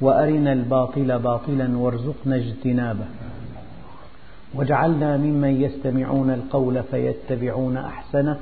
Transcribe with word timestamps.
وأرنا 0.00 0.52
الباطل 0.52 1.18
باطلا 1.18 1.78
وارزقنا 1.78 2.36
اجتنابه. 2.36 3.06
واجعلنا 4.54 5.16
ممن 5.16 5.60
يستمعون 5.62 6.30
القول 6.30 6.82
فيتبعون 6.82 7.76
أحسنه 7.76 8.40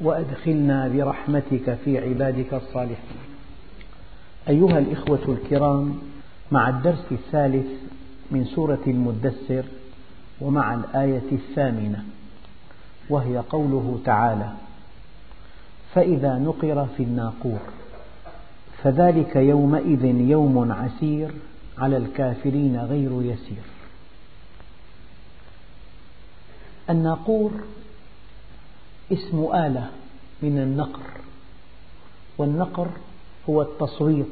وأدخلنا 0.00 0.88
برحمتك 0.88 1.74
في 1.84 1.98
عبادك 1.98 2.54
الصالحين. 2.54 3.22
أيها 4.48 4.78
الإخوة 4.78 5.20
الكرام 5.28 5.98
مع 6.50 6.68
الدرس 6.68 7.04
الثالث 7.12 7.66
من 8.30 8.44
سورة 8.44 8.80
المدثر 8.86 9.64
ومع 10.40 10.74
الآية 10.74 11.32
الثامنة 11.32 12.04
وهي 13.10 13.38
قوله 13.38 14.00
تعالى 14.04 14.52
فإذا 15.94 16.38
نقر 16.38 16.86
في 16.96 17.02
الناقور 17.02 17.60
فذلك 18.82 19.36
يومئذ 19.36 20.04
يوم 20.04 20.72
عسير 20.72 21.34
على 21.78 21.96
الكافرين 21.96 22.76
غير 22.76 23.22
يسير. 23.22 23.62
الناقور 26.90 27.52
اسم 29.12 29.38
آلة 29.54 29.90
من 30.42 30.58
النقر 30.58 31.02
والنقر 32.38 32.88
هو 33.48 33.62
التصويت. 33.62 34.26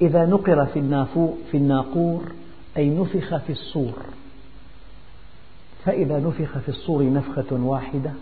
إذا 0.00 0.26
نقر 0.26 0.66
في 0.66 1.54
الناقور 1.54 2.32
أي 2.76 2.90
نفخ 2.90 3.36
في 3.36 3.52
الصور. 3.52 4.02
فإذا 5.84 6.18
نفخ 6.18 6.58
في 6.58 6.68
الصور 6.68 7.12
نفخة 7.12 7.52
واحدة 7.52 8.12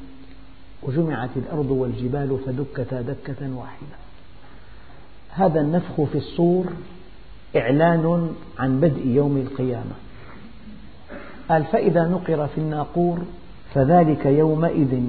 وجمعت 0.82 1.30
الأرض 1.36 1.70
والجبال 1.70 2.38
فدكتا 2.46 3.02
دكة 3.02 3.56
واحدة. 3.56 4.09
هذا 5.32 5.60
النفخ 5.60 6.02
في 6.02 6.18
الصور 6.18 6.72
إعلان 7.56 8.34
عن 8.58 8.80
بدء 8.80 9.06
يوم 9.06 9.36
القيامة. 9.36 9.94
قال 11.48 11.64
فإذا 11.64 12.08
نقر 12.08 12.46
في 12.46 12.58
الناقور 12.58 13.18
فذلك 13.74 14.26
يومئذ 14.26 15.02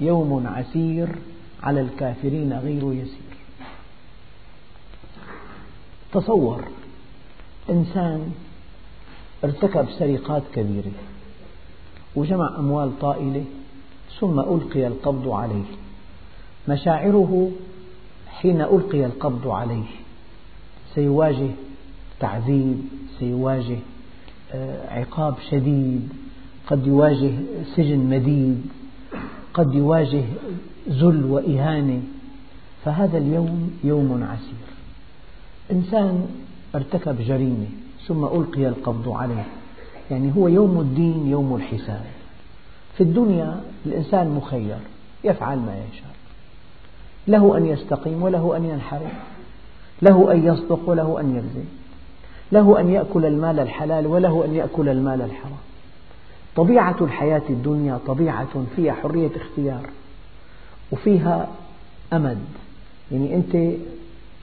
يوم 0.00 0.46
عسير 0.46 1.08
على 1.62 1.80
الكافرين 1.80 2.52
غير 2.52 2.92
يسير. 2.92 3.34
تصور 6.12 6.64
إنسان 7.70 8.32
ارتكب 9.44 9.86
سرقات 9.98 10.42
كبيرة 10.54 10.92
وجمع 12.16 12.58
أموال 12.58 12.98
طائلة 12.98 13.44
ثم 14.20 14.40
ألقي 14.40 14.86
القبض 14.86 15.28
عليه. 15.28 15.64
مشاعره 16.68 17.50
حين 18.40 18.60
ألقي 18.60 19.04
القبض 19.06 19.48
عليه. 19.48 19.90
سيواجه 20.94 21.50
تعذيب 22.20 22.80
سيواجه 23.18 23.78
عقاب 24.88 25.34
شديد 25.50 26.08
قد 26.66 26.86
يواجه 26.86 27.32
سجن 27.76 27.98
مديد 27.98 28.66
قد 29.54 29.74
يواجه 29.74 30.24
ذل 30.88 31.24
وإهانة. 31.24 32.02
فهذا 32.84 33.18
اليوم 33.18 33.70
يوم 33.84 34.24
عسير. 34.24 34.64
إنسان 35.72 36.26
ارتكب 36.74 37.16
جريمة 37.20 37.66
ثم 38.06 38.24
ألقي 38.24 38.68
القبض 38.68 39.08
عليه. 39.08 39.46
يعني 40.10 40.32
هو 40.36 40.48
يوم 40.48 40.80
الدين 40.80 41.26
يوم 41.26 41.56
الحساب. 41.56 42.04
في 42.96 43.02
الدنيا 43.02 43.60
الإنسان 43.86 44.30
مخير 44.30 44.76
يفعل 45.24 45.58
ما 45.58 45.76
يشاء. 45.78 46.14
له 47.28 47.56
أن 47.56 47.66
يستقيم 47.66 48.22
وله 48.22 48.56
أن 48.56 48.64
ينحرف 48.64 49.12
له 50.02 50.32
أن 50.32 50.46
يصدق 50.46 50.80
وله 50.86 51.20
أن 51.20 51.36
يكذب 51.36 51.66
له 52.52 52.80
أن 52.80 52.90
يأكل 52.90 53.24
المال 53.26 53.60
الحلال 53.60 54.06
وله 54.06 54.44
أن 54.44 54.54
يأكل 54.54 54.88
المال 54.88 55.22
الحرام. 55.22 55.56
طبيعة 56.56 56.96
الحياة 57.00 57.42
الدنيا 57.50 57.98
طبيعة 58.06 58.64
فيها 58.76 58.92
حرية 58.92 59.30
اختيار 59.36 59.86
وفيها 60.92 61.48
أمد. 62.12 62.38
يعني 63.12 63.34
أنت 63.34 63.76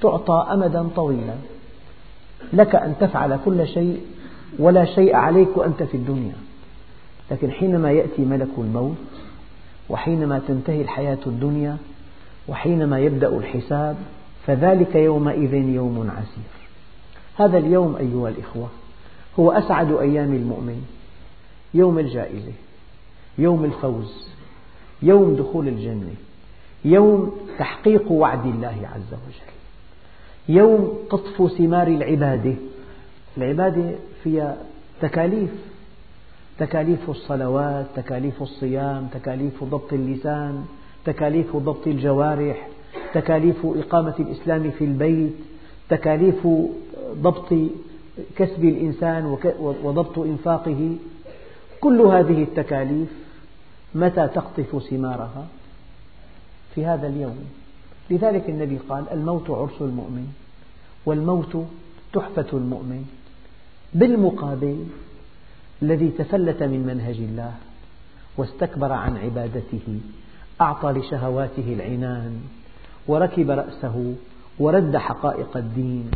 تعطى 0.02 0.48
أمدا 0.54 0.88
طويلا 0.96 1.36
لك 2.54 2.76
أن 2.76 2.96
تفعل 3.00 3.40
كل 3.46 3.68
شيء 3.68 4.02
ولا 4.60 4.86
شيء 4.86 5.16
عليك 5.16 5.58
وأنت 5.58 5.84
في 5.84 5.98
الدنيا. 5.98 6.36
لكن 7.32 7.52
حينما 7.52 7.92
يأتي 7.92 8.22
ملك 8.22 8.50
الموت 8.58 8.96
وحينما 9.90 10.42
تنتهي 10.48 10.82
الحياة 10.82 11.18
الدنيا 11.28 11.78
وحينما 12.48 13.00
يبدأ 13.00 13.38
الحساب 13.38 13.96
فذلك 14.48 14.96
يومئذ 14.96 15.54
يوم 15.54 16.12
عسير. 16.12 16.52
هذا 17.38 17.58
اليوم 17.58 17.96
أيها 17.96 18.30
الإخوة 18.30 18.70
هو 19.40 19.52
أسعد 19.52 19.92
أيام 19.92 20.34
المؤمن 20.34 20.86
يوم 21.74 22.00
الجائزة 22.00 22.52
يوم 23.38 23.66
الفوز 23.66 24.28
يوم 25.02 25.36
دخول 25.36 25.68
الجنة 25.68 26.14
يوم 26.86 27.38
تحقيق 27.60 28.12
وعد 28.12 28.46
الله 28.46 28.90
عز 28.96 29.14
وجل 29.14 29.52
يوم 30.50 30.98
قطف 31.10 31.52
ثمار 31.58 31.88
العبادة. 31.88 32.54
العبادة 33.38 33.96
فيها 34.24 34.58
تكاليف 35.02 35.50
تكاليف 36.60 37.10
الصلوات 37.10 37.86
تكاليف 37.96 38.42
الصيام 38.42 39.08
تكاليف 39.14 39.64
ضبط 39.64 39.94
اللسان 39.94 40.66
تكاليف 41.06 41.56
ضبط 41.56 41.88
الجوارح 41.88 42.68
تكاليف 43.14 43.66
إقامة 43.66 44.16
الإسلام 44.20 44.72
في 44.72 44.84
البيت 44.84 45.34
تكاليف 45.90 46.48
ضبط 47.14 47.54
كسب 48.36 48.64
الإنسان 48.64 49.38
وضبط 49.84 50.20
إنفاقه. 50.20 50.96
كل 51.82 52.02
هذه 52.02 52.44
التكاليف 52.44 53.10
متى 53.96 54.28
تقطف 54.28 54.84
ثمارها 54.90 55.48
في 56.76 56.86
هذا 56.86 57.08
اليوم. 57.08 57.46
لذلك 58.10 58.50
النبي 58.50 58.78
قال 58.90 59.10
الموت 59.12 59.50
عرس 59.50 59.82
المؤمن 59.82 60.28
والموت 61.06 61.66
تحفة 62.14 62.48
المؤمن. 62.54 63.06
بالمقابل 63.94 64.86
الذي 65.82 66.10
تفلت 66.10 66.64
من 66.64 66.84
منهج 66.88 67.16
الله 67.16 67.54
واستكبر 68.38 68.92
عن 68.92 69.18
عبادته 69.18 70.00
أعطى 70.62 70.92
لشهواته 70.92 71.74
العنان 71.74 72.42
وركب 73.08 73.50
رأسه 73.50 74.14
ورد 74.60 74.98
حقائق 74.98 75.58
الدين 75.58 76.12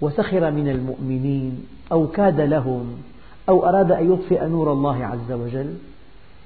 وسخر 0.00 0.50
من 0.50 0.68
المؤمنين 0.68 1.66
أو 1.92 2.08
كاد 2.08 2.40
لهم 2.40 3.02
أو 3.48 3.68
أراد 3.68 3.92
أن 3.92 4.12
يطفئ 4.12 4.46
نور 4.46 4.72
الله 4.72 5.06
عز 5.06 5.32
وجل. 5.32 5.74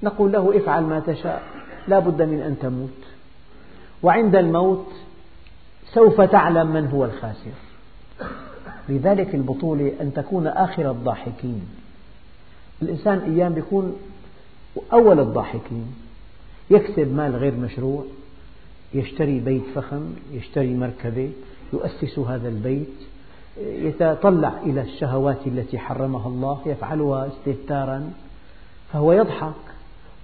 نقول 0.02 0.32
له 0.32 0.56
افعل 0.56 0.82
ما 0.82 1.00
تشاء 1.00 1.42
لا 1.88 1.98
بد 1.98 2.22
من 2.22 2.40
أن 2.40 2.58
تموت. 2.58 3.00
وعند 4.02 4.36
الموت 4.36 4.86
سوف 5.92 6.20
تعلم 6.20 6.66
من 6.66 6.86
هو 6.86 7.04
الخاسر. 7.04 7.56
لذلك 8.88 9.34
البطولة 9.34 9.92
أن 10.00 10.12
تكون 10.14 10.46
آخر 10.46 10.90
الضاحكين. 10.90 11.68
الإنسان 12.82 13.18
أيام 13.18 13.58
يكون 13.58 13.96
أول 14.92 15.20
الضاحكين. 15.20 16.03
يكسب 16.70 17.14
مال 17.14 17.36
غير 17.36 17.54
مشروع 17.54 18.04
يشتري 18.94 19.40
بيت 19.40 19.62
فخم 19.74 20.14
يشتري 20.32 20.74
مركبة 20.74 21.30
يؤسس 21.72 22.18
هذا 22.18 22.48
البيت 22.48 22.94
يتطلع 23.60 24.58
إلى 24.62 24.80
الشهوات 24.80 25.46
التي 25.46 25.78
حرمها 25.78 26.28
الله 26.28 26.60
يفعلها 26.66 27.28
استهتارا 27.28 28.12
فهو 28.92 29.12
يضحك 29.12 29.54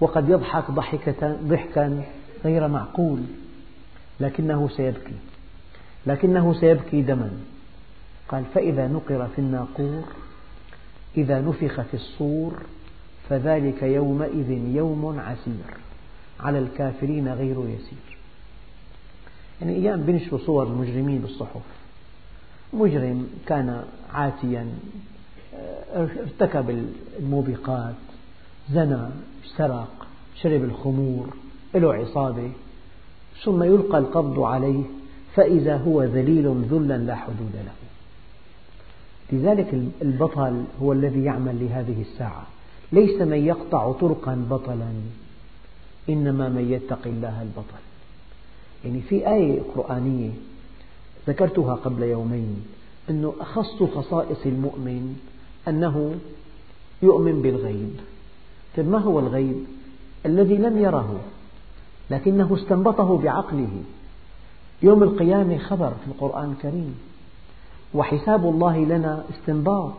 وقد 0.00 0.28
يضحك 0.28 0.70
ضحكة 0.70 1.36
ضحكا 1.42 2.04
غير 2.44 2.68
معقول 2.68 3.20
لكنه 4.20 4.68
سيبكي 4.68 5.14
لكنه 6.06 6.54
سيبكي 6.60 7.02
دما. 7.02 7.30
قال 8.28 8.44
فإذا 8.54 8.88
نقر 8.88 9.28
في 9.36 9.38
الناقور 9.38 10.04
إذا 11.16 11.40
نفخ 11.40 11.80
في 11.80 11.94
الصور 11.94 12.52
فذلك 13.28 13.82
يومئذ 13.82 14.50
يوم 14.50 15.20
عسير. 15.20 15.89
على 16.42 16.58
الكافرين 16.58 17.28
غير 17.28 17.56
يسير. 17.58 18.18
يعني 19.60 19.76
أيام 19.76 20.02
بنشروا 20.02 20.40
صور 20.46 20.66
المجرمين 20.66 21.18
بالصحف. 21.18 21.60
مجرم 22.72 23.26
كان 23.46 23.84
عاتيا 24.12 24.68
ارتكب 25.94 26.88
الموبقات 27.18 27.94
زنى 28.70 29.08
سرق 29.56 30.06
شرب 30.42 30.64
الخمور 30.64 31.36
له 31.74 31.94
عصابة 31.94 32.50
ثم 33.44 33.62
يلقى 33.62 33.98
القبض 33.98 34.40
عليه 34.40 34.82
فإذا 35.34 35.76
هو 35.76 36.02
ذليل 36.02 36.64
ذلا 36.70 36.98
لا 36.98 37.14
حدود 37.14 37.52
له. 37.54 37.72
لذلك 39.32 39.74
البطل 40.02 40.64
هو 40.82 40.92
الذي 40.92 41.24
يعمل 41.24 41.64
لهذه 41.64 42.02
الساعة. 42.02 42.46
ليس 42.92 43.20
من 43.22 43.46
يقطع 43.46 43.92
طرقا 43.92 44.46
بطلا. 44.50 44.92
إنما 46.10 46.48
من 46.48 46.72
يتقي 46.72 47.10
الله 47.10 47.42
البطل. 47.42 47.82
يعني 48.84 49.00
في 49.00 49.28
آية 49.28 49.60
قرآنية 49.74 50.30
ذكرتها 51.28 51.74
قبل 51.74 52.02
يومين 52.02 52.64
أنه 53.10 53.34
أخص 53.40 53.82
خصائص 53.82 54.46
المؤمن 54.46 55.16
أنه 55.68 56.14
يؤمن 57.02 57.42
بالغيب. 57.42 57.96
طيب 58.76 58.88
ما 58.88 58.98
هو 58.98 59.18
الغيب؟ 59.18 59.64
الذي 60.26 60.56
لم 60.56 60.78
يره 60.78 61.20
لكنه 62.10 62.54
استنبطه 62.54 63.18
بعقله. 63.18 63.82
يوم 64.82 65.02
القيامة 65.02 65.58
خبر 65.58 65.90
في 65.90 66.06
القرآن 66.06 66.50
الكريم. 66.50 66.94
وحساب 67.94 68.44
الله 68.44 68.78
لنا 68.78 69.24
استنباط 69.30 69.92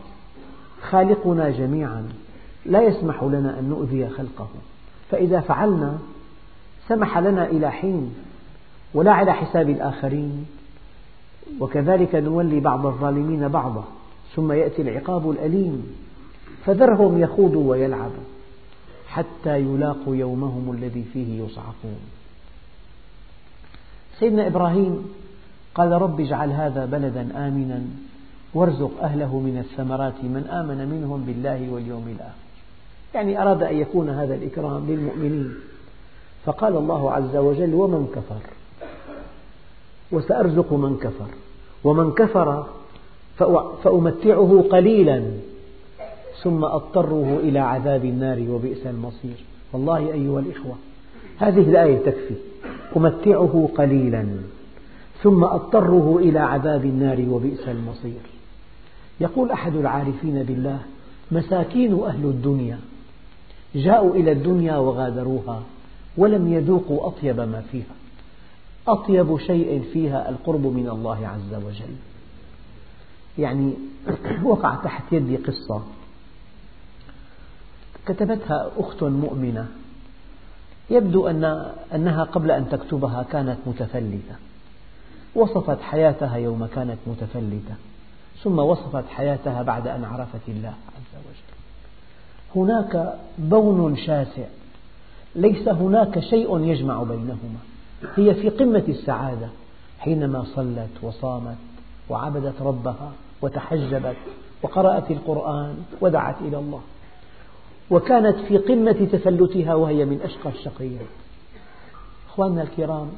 خالقنا 0.90 1.50
جميعا. 1.50 2.08
لا 2.66 2.82
يسمح 2.82 3.22
لنا 3.22 3.58
أن 3.58 3.68
نؤذي 3.68 4.08
خلقه. 4.08 4.48
فإذا 5.12 5.40
فعلنا 5.40 5.98
سمح 6.88 7.18
لنا 7.18 7.46
إلى 7.46 7.70
حين 7.70 8.14
ولا 8.94 9.12
على 9.12 9.32
حساب 9.32 9.70
الآخرين. 9.70 10.46
وكذلك 11.60 12.14
نولي 12.14 12.60
بعض 12.60 12.86
الظالمين 12.86 13.48
بعضا 13.48 13.84
ثم 14.36 14.52
يأتي 14.52 14.82
العقاب 14.82 15.30
الأليم. 15.30 15.96
فذرهم 16.64 17.20
يخوضوا 17.20 17.70
ويلعبوا 17.70 18.26
حتى 19.08 19.58
يلاقوا 19.58 20.16
يومهم 20.16 20.72
الذي 20.78 21.04
فيه 21.12 21.44
يصعقون. 21.44 22.00
سيدنا 24.18 24.46
إبراهيم 24.46 25.12
قال 25.74 25.92
رب 25.92 26.20
اجعل 26.20 26.50
هذا 26.50 26.86
بلدا 26.86 27.48
آمنا 27.48 27.82
وارزق 28.54 29.02
أهله 29.02 29.38
من 29.38 29.58
الثمرات 29.58 30.24
من 30.24 30.46
آمن 30.50 30.88
منهم 30.88 31.24
بالله 31.24 31.72
واليوم 31.72 32.08
الآخر. 32.16 32.41
يعني 33.14 33.42
أراد 33.42 33.62
أن 33.62 33.76
يكون 33.76 34.08
هذا 34.08 34.34
الإكرام 34.34 34.86
للمؤمنين. 34.88 35.54
فقال 36.44 36.76
الله 36.76 37.12
عز 37.12 37.36
وجل 37.36 37.74
ومن 37.74 38.06
كفر؟ 38.14 38.40
وسأرزق 40.12 40.72
من 40.72 40.96
كفر. 40.96 41.26
ومن 41.84 42.10
كفر 42.10 42.66
فأمتعه 43.84 44.64
قليلا 44.70 45.24
ثم 46.42 46.64
أضطره 46.64 47.40
إلى 47.42 47.58
عذاب 47.58 48.04
النار 48.04 48.46
وبئس 48.50 48.86
المصير. 48.86 49.44
والله 49.72 49.98
أيها 49.98 50.40
الإخوة 50.40 50.74
هذه 51.38 51.60
الآية 51.60 51.98
تكفي. 51.98 52.34
أمتعه 52.96 53.68
قليلا 53.76 54.26
ثم 55.22 55.44
أضطره 55.44 56.18
إلى 56.18 56.38
عذاب 56.38 56.84
النار 56.84 57.26
وبئس 57.30 57.68
المصير. 57.68 58.20
يقول 59.20 59.50
أحد 59.50 59.76
العارفين 59.76 60.42
بالله 60.42 60.78
مساكين 61.30 62.02
أهل 62.02 62.24
الدنيا 62.24 62.78
جاءوا 63.74 64.14
إلى 64.14 64.32
الدنيا 64.32 64.76
وغادروها 64.76 65.62
ولم 66.16 66.52
يذوقوا 66.52 67.06
أطيب 67.06 67.40
ما 67.40 67.62
فيها 67.72 67.94
أطيب 68.88 69.38
شيء 69.38 69.84
فيها 69.92 70.28
القرب 70.28 70.66
من 70.66 70.88
الله 70.88 71.28
عز 71.28 71.54
وجل. 71.64 71.94
يعني 73.38 73.74
وقع 74.44 74.74
تحت 74.74 75.12
يدي 75.12 75.36
قصة 75.36 75.82
كتبتها 78.06 78.70
أخت 78.76 79.02
مؤمنة. 79.02 79.68
يبدو 80.90 81.28
أن 81.28 81.72
أنها 81.94 82.24
قبل 82.24 82.50
أن 82.50 82.68
تكتبها 82.68 83.22
كانت 83.22 83.58
متفلتة. 83.66 84.36
وصفت 85.34 85.80
حياتها 85.80 86.36
يوم 86.36 86.66
كانت 86.66 86.98
متفلتة 87.06 87.74
ثم 88.42 88.58
وصفت 88.58 89.08
حياتها 89.08 89.62
بعد 89.62 89.88
أن 89.88 90.04
عرفت 90.04 90.48
الله 90.48 90.68
عز 90.68 91.18
وجل. 91.26 91.61
هناك 92.56 93.14
بون 93.38 93.96
شاسع. 93.96 94.46
ليس 95.36 95.68
هناك 95.68 96.18
شيء 96.18 96.60
يجمع 96.60 97.02
بينهما. 97.02 97.58
هي 98.16 98.34
في 98.34 98.48
قمة 98.48 98.84
السعادة. 98.88 99.48
حينما 99.98 100.44
صلت 100.44 100.90
وصامت 101.02 101.56
وعبدت 102.08 102.62
ربها 102.62 103.12
وتحجبت 103.42 104.16
وقرأت 104.62 105.10
القرآن 105.10 105.74
ودعت 106.00 106.40
إلى 106.40 106.58
الله. 106.58 106.80
وكانت 107.90 108.36
في 108.36 108.58
قمة 108.58 109.08
تفلتها 109.12 109.74
وهي 109.74 110.04
من 110.04 110.20
أشقى 110.24 110.50
الشقيات. 110.50 111.06
أخواننا 112.28 112.62
الكرام 112.62 113.08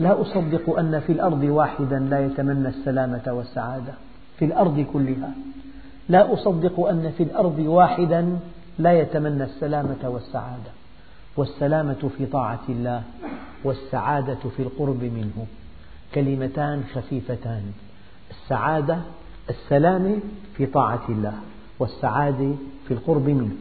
لا 0.00 0.20
أصدق 0.20 0.78
أن 0.78 1.00
في 1.06 1.12
الأرض 1.12 1.42
واحدا 1.42 1.98
لا 1.98 2.26
يتمنى 2.26 2.68
السلامة 2.68 3.22
والسعادة. 3.26 3.94
في 4.38 4.44
الأرض 4.44 4.86
كلها. 4.92 5.30
لا 6.08 6.32
أصدق 6.32 6.80
أن 6.80 7.12
في 7.16 7.22
الأرض 7.22 7.58
واحدا 7.58 8.38
لا 8.78 8.92
يتمنى 8.92 9.44
السلامة 9.44 10.08
والسعادة 10.08 10.70
والسلامة 11.36 12.10
في 12.18 12.26
طاعة 12.26 12.60
الله 12.68 13.02
والسعادة 13.64 14.38
في 14.56 14.62
القرب 14.62 15.02
منه. 15.02 15.46
كلمتان 16.14 16.84
خفيفتان 16.94 17.72
السعادة 18.30 18.98
السلامة 19.50 20.20
في 20.56 20.66
طاعة 20.66 21.02
الله 21.08 21.34
والسعادة 21.78 22.52
في 22.88 22.94
القرب 22.94 23.28
منه. 23.28 23.56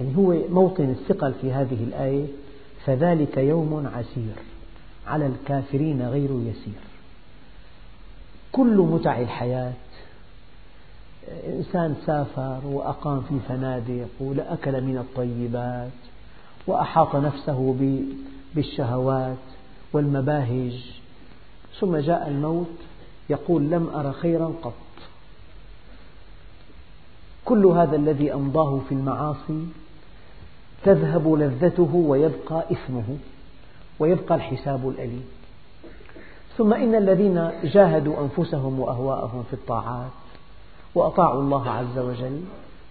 يعني 0.00 0.16
هو 0.16 0.34
موطن 0.50 0.90
الثقل 0.90 1.34
في 1.40 1.52
هذه 1.52 1.84
الآية 1.84 2.26
فذلك 2.86 3.36
يوم 3.36 3.90
عسير 3.94 4.34
على 5.06 5.26
الكافرين 5.26 6.02
غير 6.02 6.30
يسير. 6.30 6.80
كل 8.52 8.76
متع 8.76 9.20
الحياة 9.20 9.72
إنسان 11.46 11.96
سافر 12.06 12.60
وأقام 12.64 13.20
في 13.20 13.38
فنادق 13.48 14.08
وأكل 14.20 14.80
من 14.80 14.98
الطيبات 14.98 15.90
وأحاط 16.66 17.16
نفسه 17.16 17.76
بالشهوات 18.54 19.36
والمباهج 19.92 21.00
ثم 21.80 21.96
جاء 21.96 22.28
الموت 22.28 22.76
يقول 23.30 23.62
لم 23.62 23.88
أر 23.94 24.12
خيرا 24.12 24.52
قط. 24.62 24.72
كل 27.44 27.66
هذا 27.66 27.96
الذي 27.96 28.34
أمضاه 28.34 28.80
في 28.88 28.94
المعاصي 28.94 29.66
تذهب 30.84 31.32
لذته 31.32 31.94
ويبقى 31.94 32.64
إثمه 32.72 33.16
ويبقى 33.98 34.34
الحساب 34.34 34.88
الأليم. 34.88 35.24
ثم 36.58 36.74
إن 36.74 36.94
الذين 36.94 37.50
جاهدوا 37.64 38.14
أنفسهم 38.24 38.80
وأهواءهم 38.80 39.44
في 39.50 39.54
الطاعات 39.54 40.10
وأطاعوا 40.94 41.42
الله 41.42 41.70
عز 41.70 41.98
وجل 41.98 42.40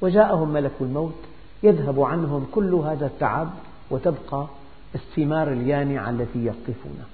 وجاءهم 0.02 0.50
ملك 0.50 0.72
الموت 0.82 1.16
يذهب 1.64 2.02
عنهم 2.02 2.48
كل 2.52 2.74
هذا 2.74 3.06
التعب 3.06 3.50
وتبقى 3.90 4.48
الثمار 4.96 5.54
اليانعة 5.54 6.10
التي 6.10 6.46
يقطفونها 6.46 7.06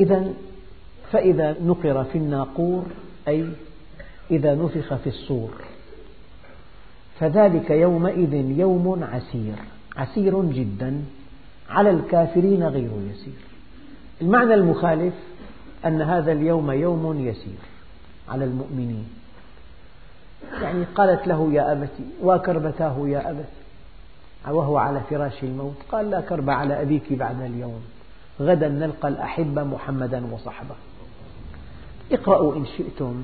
إذا 0.00 0.34
فإذا 1.12 1.56
نقر 1.62 2.04
في 2.04 2.18
الناقور 2.18 2.84
أي 3.28 3.48
إذا 4.30 4.54
نفخ 4.54 4.94
في 4.94 5.06
الصور 5.06 5.50
فذلك 7.20 7.70
يومئذ 7.70 8.34
يوم 8.34 9.04
عسير 9.04 9.54
عسير 9.96 10.42
جدا 10.42 11.04
على 11.70 11.90
الكافرين 11.90 12.62
غير 12.62 12.90
يسير. 13.10 13.32
المعنى 14.22 14.54
المخالف 14.54 15.14
أن 15.86 16.02
هذا 16.02 16.32
اليوم 16.32 16.70
يوم 16.70 17.20
يسير 17.20 17.58
على 18.28 18.44
المؤمنين. 18.44 19.08
يعني 20.62 20.84
قالت 20.84 21.26
له 21.26 21.52
يا 21.52 21.72
أبتي 21.72 22.04
وكربتاه 22.22 23.08
يا 23.08 23.30
أبت 23.30 23.48
وهو 24.48 24.76
على 24.76 25.00
فراش 25.10 25.42
الموت. 25.42 25.74
قال 25.92 26.10
لا 26.10 26.20
كرب 26.20 26.50
على 26.50 26.82
أبيك 26.82 27.12
بعد 27.12 27.40
اليوم. 27.40 27.80
غدا 28.40 28.68
نلقى 28.68 29.08
الأحبة 29.08 29.62
محمدا 29.62 30.34
وصحبه. 30.34 30.74
اقرأوا 32.12 32.56
إن 32.56 32.66
شئتم 32.66 33.22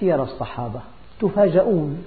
سير 0.00 0.22
الصحابة. 0.22 0.80
تفاجؤون 1.20 2.04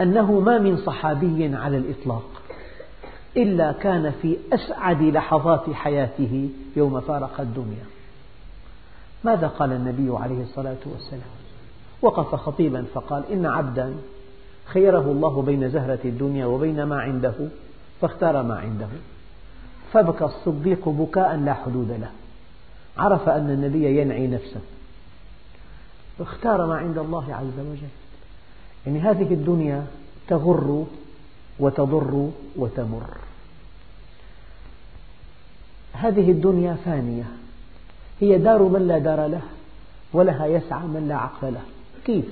أنه 0.00 0.40
ما 0.40 0.58
من 0.58 0.76
صحابي 0.76 1.56
على 1.56 1.76
الإطلاق 1.76 2.42
إلا 3.36 3.72
كان 3.72 4.12
في 4.22 4.36
أسعد 4.52 5.02
لحظات 5.02 5.70
حياته 5.70 6.50
يوم 6.76 7.00
فارق 7.00 7.40
الدنيا. 7.40 7.84
ماذا 9.24 9.46
قال 9.46 9.72
النبي 9.72 10.16
عليه 10.16 10.42
الصلاة 10.42 10.76
والسلام؟ 10.86 11.40
وقف 12.02 12.34
خطيبا 12.34 12.84
فقال 12.94 13.32
إن 13.32 13.46
عبدا 13.46 13.94
خيره 14.64 15.00
الله 15.12 15.42
بين 15.42 15.70
زهرة 15.70 15.98
الدنيا 16.04 16.46
وبين 16.46 16.82
ما 16.82 17.00
عنده 17.00 17.34
فاختار 18.00 18.42
ما 18.42 18.58
عنده. 18.58 18.88
فبكى 19.92 20.24
الصديق 20.24 20.88
بكاء 20.88 21.36
لا 21.36 21.54
حدود 21.54 21.90
له. 21.90 22.10
عرف 22.98 23.28
أن 23.28 23.50
النبي 23.50 24.00
ينعي 24.00 24.26
نفسه. 24.26 24.60
اختار 26.20 26.66
ما 26.66 26.74
عند 26.74 26.98
الله 26.98 27.34
عز 27.34 27.58
وجل. 27.58 27.88
يعني 28.86 29.00
هذه 29.00 29.34
الدنيا 29.34 29.86
تغر 30.28 30.86
وتضر 31.58 32.30
وتمر. 32.56 33.16
هذه 35.92 36.30
الدنيا 36.30 36.76
فانية. 36.84 37.39
هي 38.20 38.38
دار 38.38 38.62
من 38.62 38.88
لا 38.88 38.98
دار 38.98 39.26
له 39.26 39.42
ولها 40.12 40.46
يسعى 40.46 40.86
من 40.86 41.08
لا 41.08 41.16
عقل 41.16 41.52
له. 41.52 41.62
كيف؟ 42.04 42.24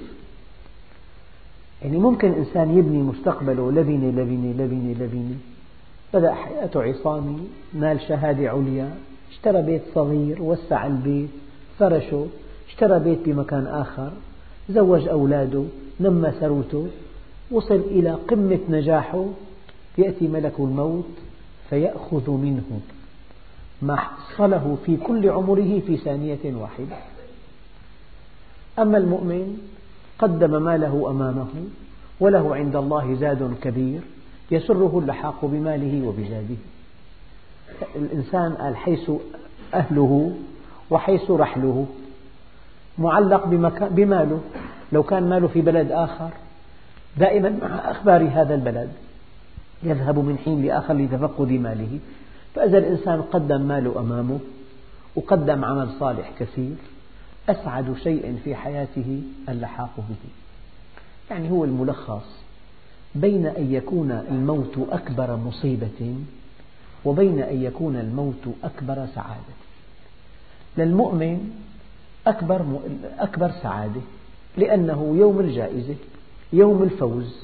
يعني 1.83 1.99
ممكن 1.99 2.33
إنسان 2.33 2.79
يبني 2.79 3.03
مستقبله 3.03 3.73
لبنة 3.73 4.09
لبنة 4.09 4.53
لبنة 4.59 4.93
لبنة 5.01 5.37
بدأ 6.15 6.35
حياته 6.35 6.83
عصامي؟ 6.83 7.39
نال 7.75 8.01
شهادة 8.01 8.51
عليا. 8.51 8.95
اشترى 9.31 9.63
بيت 9.63 9.83
صغير 9.95 10.43
وسع 10.43 10.87
البيت 10.87 11.29
فرشه. 11.79 12.27
اشترى 12.69 12.99
بيت 12.99 13.19
بمكان 13.27 13.67
آخر. 13.67 14.13
زوج 14.71 15.09
أولاده 15.09 15.65
نمى 16.01 16.31
ثروته 16.31 16.87
وصل 17.51 17.75
إلى 17.75 18.11
قمة 18.11 18.59
نجاحه. 18.69 19.25
يأتي 19.99 20.29
ملك 20.29 20.55
الموت 20.59 21.15
فيأخذ 21.71 22.31
منه. 22.31 22.81
ما 23.83 23.97
حصله 23.97 24.79
في 24.87 24.97
كل 24.97 25.29
عمره 25.29 25.81
في 25.87 25.97
ثانية 25.97 26.39
واحدة. 26.45 26.97
أما 28.79 28.99
المؤمن 28.99 29.59
قدم 30.19 30.63
ماله 30.63 31.11
أمامه 31.11 31.49
وله 32.21 32.57
عند 32.57 32.77
الله 32.77 33.15
زاد 33.15 33.55
كبير 33.63 34.01
يسره 34.51 34.99
اللحاق 34.99 35.45
بماله 35.45 36.09
وبزاده 36.09 36.57
الإنسان 37.97 38.53
قال 38.53 38.77
حيث 38.77 39.11
أهله 39.75 40.33
وحيث 40.91 41.31
رحله 41.31 41.87
معلق 42.99 43.47
بماله. 43.91 44.41
لو 44.93 45.03
كان 45.03 45.29
ماله 45.29 45.49
في 45.49 45.61
بلد 45.61 45.93
آخر 45.93 46.31
دائما 47.17 47.59
مع 47.63 47.91
أخبار 47.91 48.29
هذا 48.33 48.55
البلد 48.55 48.91
يذهب 49.83 50.19
من 50.19 50.39
حين 50.39 50.63
لآخر 50.67 50.95
لتفقد 50.95 51.53
ماله. 51.53 51.99
فإذا 52.59 52.79
الإنسان 52.79 53.23
قدم 53.23 53.61
ماله 53.61 54.01
أمامه 54.01 54.39
وقدم 55.17 55.65
عمل 55.65 55.89
صالح 56.01 56.33
كثير 56.39 56.75
أسعد 57.49 57.97
شيء 58.03 58.39
في 58.45 58.55
حياته 58.55 59.23
اللحاق 59.49 59.91
به. 59.97 60.31
يعني 61.31 61.51
هو 61.51 61.65
الملخص 61.65 62.25
بين 63.15 63.47
أن 63.47 63.75
يكون 63.75 64.11
الموت 64.11 64.79
أكبر 64.91 65.37
مصيبة 65.37 66.15
وبين 67.05 67.41
أن 67.41 67.63
يكون 67.63 67.97
الموت 67.97 68.55
أكبر 68.65 69.07
سعادة. 69.15 69.55
للمؤمن 70.79 71.51
أكبر, 72.27 72.67
أكبر 73.19 73.51
سعادة 73.63 74.01
لأنه 74.57 75.15
يوم 75.19 75.41
الجائزة 75.41 75.97
يوم 76.53 76.83
الفوز 76.83 77.37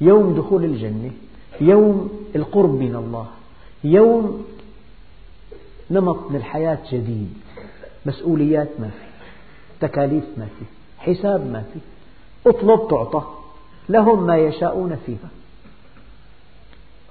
يوم 0.00 0.34
دخول 0.36 0.64
الجنة 0.64 1.10
يوم 1.60 2.10
القرب 2.36 2.74
من 2.74 2.96
الله. 2.96 3.26
يوم 3.84 4.44
نمط 5.90 6.30
للحياة 6.30 6.78
جديد 6.92 7.32
مسؤوليات 8.06 8.68
ما 8.78 8.88
في 8.88 9.04
تكاليف 9.80 10.24
ما 10.38 10.44
في 10.46 10.64
حساب 10.98 11.46
ما 11.52 11.62
في 11.72 11.80
اطلب 12.50 12.88
تعطى 12.90 13.22
لهم 13.88 14.26
ما 14.26 14.36
يشاءون 14.36 14.96
فيها. 15.06 15.28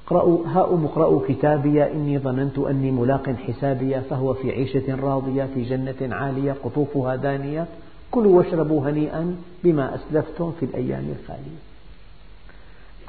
اقرأوا 0.05 0.47
هاؤم 0.47 0.85
اقرأوا 0.85 1.21
كتابي 1.27 1.91
إني 1.91 2.19
ظننت 2.19 2.59
أني 2.59 2.91
ملاق 2.91 3.29
حسابي 3.29 4.01
فهو 4.01 4.33
في 4.33 4.51
عيشة 4.51 4.95
راضية 4.95 5.49
في 5.55 5.63
جنة 5.63 6.15
عالية 6.15 6.55
قطوفها 6.63 7.15
دانية 7.15 7.67
كلوا 8.11 8.37
واشربوا 8.37 8.89
هنيئا 8.89 9.35
بما 9.63 9.95
أسلفتم 9.95 10.51
في 10.59 10.65
الأيام 10.65 11.13
الخالية. 11.19 11.59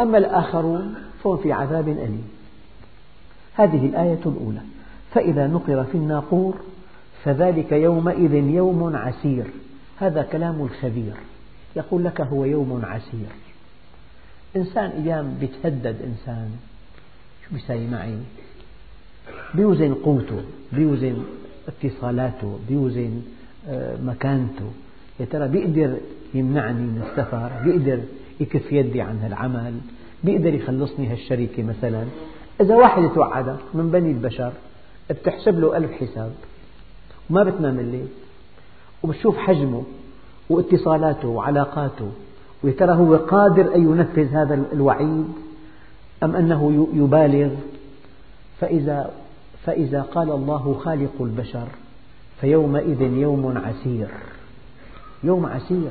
أما 0.01 0.19
الآخرون 0.19 0.95
فهم 1.25 1.37
في 1.37 1.53
عذاب 1.53 1.89
أليم. 1.89 2.29
هذه 3.55 3.87
الآية 3.87 4.21
الأولى. 4.27 4.61
فإذا 5.15 5.47
نقر 5.47 5.85
في 5.85 5.95
الناقور 5.95 6.55
فذلك 7.25 7.73
يومئذ 7.73 8.35
يوم 8.35 8.97
عسير. 8.97 9.45
هذا 9.99 10.23
كلام 10.23 10.63
الخبير. 10.63 11.15
يقول 11.77 12.05
لك 12.05 12.21
هو 12.21 12.45
يوم 12.45 12.81
عسير. 12.85 13.29
إنسان 14.57 14.91
أيام 14.91 15.37
بيتهدد 15.41 15.97
إنسان. 16.03 16.51
شو 17.45 17.55
بيساوي 17.55 17.87
معي؟ 17.87 18.19
بيوزن 19.55 19.95
قوته 19.95 20.43
بيوزن 20.73 21.25
اتصالاته 21.69 22.59
بيوزن 22.69 23.23
آه، 23.69 23.97
مكانته. 23.97 24.71
يا 25.21 25.25
ترى 25.25 25.49
بيقدر 25.49 25.97
يمنعني 26.35 26.81
من 26.81 27.03
السفر؟ 27.03 27.51
بيقدر 27.65 28.01
يكف 28.41 28.73
يدي 28.73 29.01
عن 29.01 29.19
هالعمل؟ 29.19 29.75
بيقدر 30.25 30.55
يخلصني 30.55 31.07
هالشركة 31.07 31.63
مثلا؟ 31.63 32.05
إذا 32.61 32.75
واحد 32.75 33.11
توعدك 33.15 33.59
من 33.75 33.91
بني 33.91 34.11
البشر 34.11 34.53
بتحسب 35.11 35.61
له 35.61 35.77
ألف 35.77 35.93
حساب 35.93 36.33
وما 37.31 37.45
بتنام 37.45 37.79
الليل 37.79 38.09
وبتشوف 39.03 39.39
حجمه 39.39 39.83
واتصالاته 40.51 41.29
وعلاقاته 41.29 42.11
ويا 42.63 42.73
ترى 42.73 42.93
هو 42.93 43.17
قادر 43.17 43.75
أن 43.75 43.83
ينفذ 43.83 44.35
هذا 44.35 44.55
الوعيد 44.73 45.33
أم 46.23 46.37
أنه 46.37 46.89
يبالغ؟ 46.95 47.51
فإذا, 48.61 49.11
فإذا 49.65 50.03
قال 50.03 50.31
الله 50.31 50.81
خالق 50.85 51.13
البشر 51.21 51.67
فيومئذ 52.41 53.03
يوم 53.03 53.59
عسير. 53.59 54.09
يوم 55.25 55.47
عسير. 55.47 55.91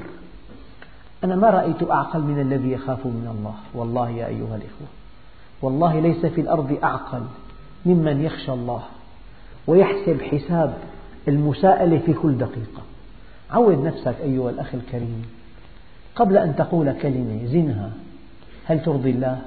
أنا 1.23 1.35
ما 1.35 1.49
رأيت 1.49 1.91
أعقل 1.91 2.21
من 2.21 2.41
الذي 2.41 2.71
يخاف 2.71 3.05
من 3.05 3.35
الله. 3.37 3.55
والله 3.73 4.09
يا 4.09 4.27
أيها 4.27 4.55
الإخوة. 4.55 5.02
والله 5.63 5.99
ليس 5.99 6.25
في 6.25 6.41
الأرض 6.41 6.77
أعقل 6.83 7.21
ممن 7.85 8.21
يخشى 8.21 8.51
الله 8.51 8.83
ويحسب 9.67 10.21
حساب 10.21 10.77
المساءلة 11.27 11.97
في 11.97 12.13
كل 12.13 12.37
دقيقة. 12.37 12.81
عود 13.51 13.83
نفسك 13.83 14.15
أيها 14.23 14.49
الأخ 14.49 14.73
الكريم 14.73 15.25
قبل 16.15 16.37
أن 16.37 16.55
تقول 16.55 16.93
كلمة 16.93 17.45
زنها 17.45 17.91
هل 18.65 18.83
ترضي 18.83 19.09
الله؟ 19.09 19.41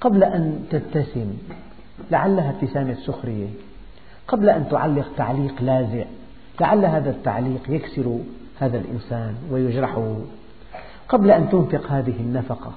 قبل 0.00 0.24
أن 0.24 0.64
تبتسم 0.70 1.32
لعلها 2.10 2.50
ابتسامة 2.50 2.94
سخرية. 2.94 3.48
قبل 4.28 4.48
أن 4.48 4.68
تعلق 4.70 5.06
تعليق 5.16 5.62
لاذع 5.62 6.04
لعل 6.60 6.84
هذا 6.84 7.10
التعليق 7.10 7.60
يكسر 7.68 8.18
هذا 8.60 8.78
الإنسان 8.78 9.34
ويجرحه. 9.50 10.16
قبل 11.08 11.30
أن 11.30 11.48
تنفق 11.48 11.92
هذه 11.92 12.20
النفقة 12.20 12.72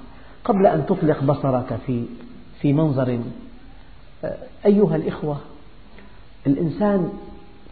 قبل 0.46 0.68
أن 0.68 0.86
تطلق 0.86 1.24
بصرك 1.24 1.80
في 1.86 2.06
في 2.66 2.74
منظر. 2.74 3.20
أيها 4.66 4.96
الإخوة 4.96 5.38
الإنسان 6.48 7.10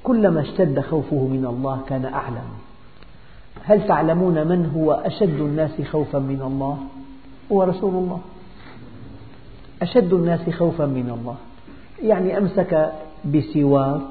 كلما 0.04 0.42
اشتد 0.42 0.80
خوفه 0.80 1.16
من 1.16 1.46
الله 1.46 1.82
كان 1.88 2.06
أعلم. 2.06 2.50
هل 3.64 3.88
تعلمون 3.88 4.48
من 4.48 4.72
هو 4.76 4.92
أشد 4.92 5.40
الناس 5.40 5.82
خوفا 5.82 6.20
من 6.20 6.42
الله؟ 6.42 6.78
هو 7.52 7.64
رسول 7.64 7.94
الله. 7.94 8.20
أشد 9.82 10.14
الناس 10.14 10.50
خوفا 10.50 10.86
من 10.86 11.18
الله. 11.20 11.36
يعني 12.04 12.38
أمسك 12.38 12.92
بسواك 13.26 14.02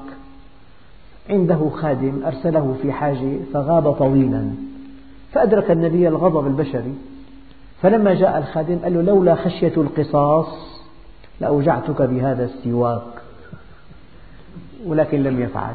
عنده 1.29 1.69
خادم 1.69 2.25
أرسله 2.25 2.75
في 2.81 2.91
حاجة 2.91 3.37
فغاب 3.53 3.91
طويلا 3.91 4.51
فأدرك 5.31 5.71
النبي 5.71 6.07
الغضب 6.07 6.47
البشري. 6.47 6.93
فلما 7.81 8.13
جاء 8.13 8.37
الخادم 8.37 8.77
قال 8.83 8.93
له 8.93 9.01
لولا 9.01 9.35
خشية 9.35 9.73
القصاص 9.77 10.72
لأوجعتك 11.43 12.01
بهذا 12.01 12.45
السواك 12.45 13.13
ولكن 14.85 15.23
لم 15.23 15.41
يفعل. 15.41 15.73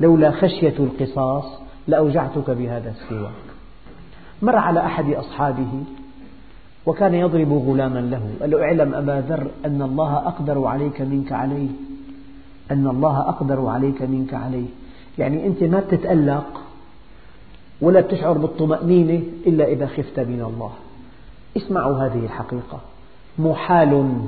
لولا 0.00 0.30
خشية 0.30 0.74
القصاص 0.78 1.44
لأوجعتك 1.88 2.50
بهذا 2.50 2.90
السواك. 2.90 3.46
مر 4.42 4.56
على 4.56 4.80
أحد 4.86 5.10
أصحابه 5.10 5.84
وكان 6.86 7.14
يضرب 7.14 7.52
غلاما 7.52 7.98
له. 7.98 8.30
قال 8.40 8.50
له 8.50 8.62
اعلم 8.62 8.94
أبا 8.94 9.24
ذر 9.28 9.50
أن 9.66 9.82
الله 9.82 10.16
أقدر 10.16 10.64
عليك 10.64 11.00
منك 11.00 11.32
عليه. 11.32 11.68
أن 12.70 12.86
الله 12.86 13.20
أقدر 13.20 13.66
عليك 13.66 14.02
منك 14.02 14.34
عليه. 14.34 14.66
يعني 15.18 15.46
أنت 15.46 15.62
ما 15.62 15.80
تتألق 15.80 16.60
ولا 17.80 18.00
تشعر 18.00 18.32
بالطمأنينة 18.32 19.22
إلا 19.46 19.64
إذا 19.64 19.86
خفت 19.86 20.20
من 20.20 20.40
الله. 20.40 20.72
اسمعوا 21.56 21.98
هذه 21.98 22.24
الحقيقة. 22.24 22.80
محال 23.38 24.20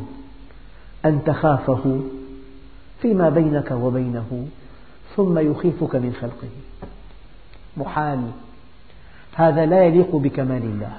أن 1.05 1.21
تخافه 1.26 2.00
فيما 3.02 3.28
بينك 3.28 3.71
وبينه 3.71 4.47
ثم 5.17 5.38
يخيفك 5.38 5.97
من 5.97 6.12
خلقه. 6.21 6.49
محال 7.76 8.31
هذا 9.35 9.67
لا 9.67 9.85
يليق 9.85 10.17
بكمال 10.17 10.62
الله. 10.62 10.93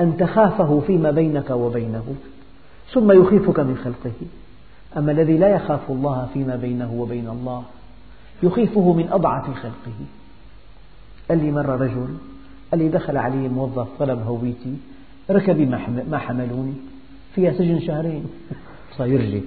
أن 0.00 0.16
تخافه 0.16 0.82
فيما 0.86 1.10
بينك 1.10 1.50
وبينه 1.50 2.14
ثم 2.92 3.12
يخيفك 3.12 3.60
من 3.60 3.76
خلقه. 3.84 4.16
أما 4.96 5.12
الذي 5.12 5.38
لا 5.38 5.48
يخاف 5.48 5.90
الله 5.90 6.28
فيما 6.34 6.56
بينه 6.56 6.92
وبين 6.92 7.28
الله 7.28 7.62
يخيفه 8.42 8.92
من 8.92 9.08
أضعف 9.12 9.44
خلقه. 9.44 9.98
قال 11.28 11.44
لي 11.44 11.50
مرة 11.50 11.76
رجل 11.76 12.16
قال 12.70 12.80
لي 12.80 12.88
دخل 12.88 13.16
علي 13.16 13.48
موظف 13.48 13.88
طلب 13.98 14.26
هويتي 14.26 14.76
ركبي 15.30 15.66
ما 16.10 16.18
حملوني 16.18 16.74
فيها 17.34 17.52
سجن 17.52 17.80
شهرين. 17.80 18.24
صار 18.98 19.06
يرجف 19.06 19.44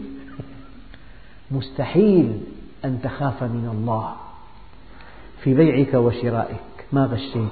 مستحيل 1.52 2.40
أن 2.86 3.00
تخاف 3.04 3.44
من 3.44 3.70
الله 3.74 4.16
في 5.44 5.54
بيعك 5.54 5.94
وشرائك. 5.94 6.58
ما 6.94 7.06
غشيت 7.06 7.50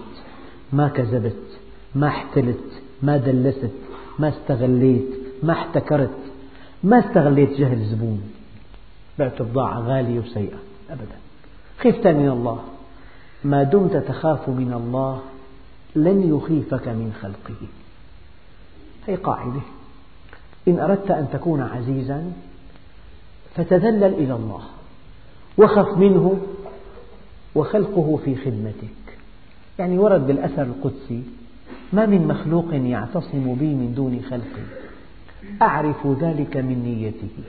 ما 0.74 0.88
كذبت 0.88 1.60
ما 1.96 2.08
احتلت 2.08 2.82
ما 3.04 3.18
دلست 3.18 3.72
ما 4.20 4.30
استغليت 4.30 5.08
ما 5.44 5.54
احتكرت 5.54 6.18
ما 6.84 7.00
استغليت 7.00 7.50
جهل 7.50 7.78
الزبون 7.78 8.22
بعت 9.20 9.42
بضاعة 9.42 9.80
غالية 9.80 10.20
وسيئة 10.20 10.58
أبدا. 10.90 11.18
خفت 11.80 12.08
من 12.08 12.30
الله. 12.30 12.64
ما 13.44 13.64
دمت 13.64 13.98
تخاف 13.98 14.50
من 14.50 14.74
الله 14.74 15.22
لن 15.96 16.36
يخيفك 16.36 16.88
من 16.88 17.14
خلقه. 17.22 17.68
هي 19.08 19.16
قاعدة. 19.16 19.62
إن 20.68 20.80
أردت 20.80 21.12
أن 21.12 21.28
تكون 21.34 21.62
عزيزا 21.62 22.32
فتذلل 23.56 24.04
إلى 24.04 24.34
الله 24.34 24.62
وخف 25.58 25.98
منه 25.98 26.40
وخلقه 27.56 28.20
في 28.26 28.36
خدمتك. 28.36 29.18
يعني 29.80 29.98
ورد 29.98 30.28
بالأثر 30.28 30.64
القدسي 30.64 31.24
ما 31.94 32.06
من 32.06 32.28
مخلوق 32.28 32.74
يعتصم 32.74 33.56
بي 33.60 33.66
من 33.66 33.94
دون 33.96 34.22
خلقي 34.30 34.66
أعرف 35.62 36.08
ذلك 36.08 36.58
من 36.58 36.84
نيته. 36.84 37.44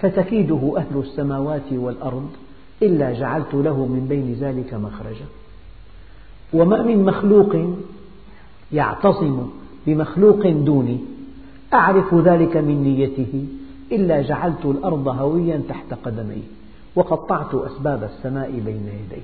فتكيده 0.00 0.74
أهل 0.76 0.98
السماوات 1.00 1.72
والأرض 1.72 2.30
إلا 2.82 3.12
جعلت 3.12 3.54
له 3.54 3.86
من 3.86 4.06
بين 4.08 4.34
ذلك 4.34 4.74
مخرجا. 4.74 5.26
وما 6.52 6.82
من 6.82 7.04
مخلوق 7.04 7.76
يعتصم 8.72 9.50
بمخلوق 9.86 10.46
دوني 10.46 10.98
أعرف 11.74 12.14
ذلك 12.14 12.56
من 12.56 12.82
نيته 12.82 13.46
إلا 13.92 14.22
جعلت 14.22 14.64
الأرض 14.64 15.08
هويا 15.08 15.62
تحت 15.68 15.94
قدميه 15.94 16.42
وقطعت 16.96 17.54
أسباب 17.54 18.04
السماء 18.04 18.50
بين 18.50 18.88
يديه. 18.88 19.22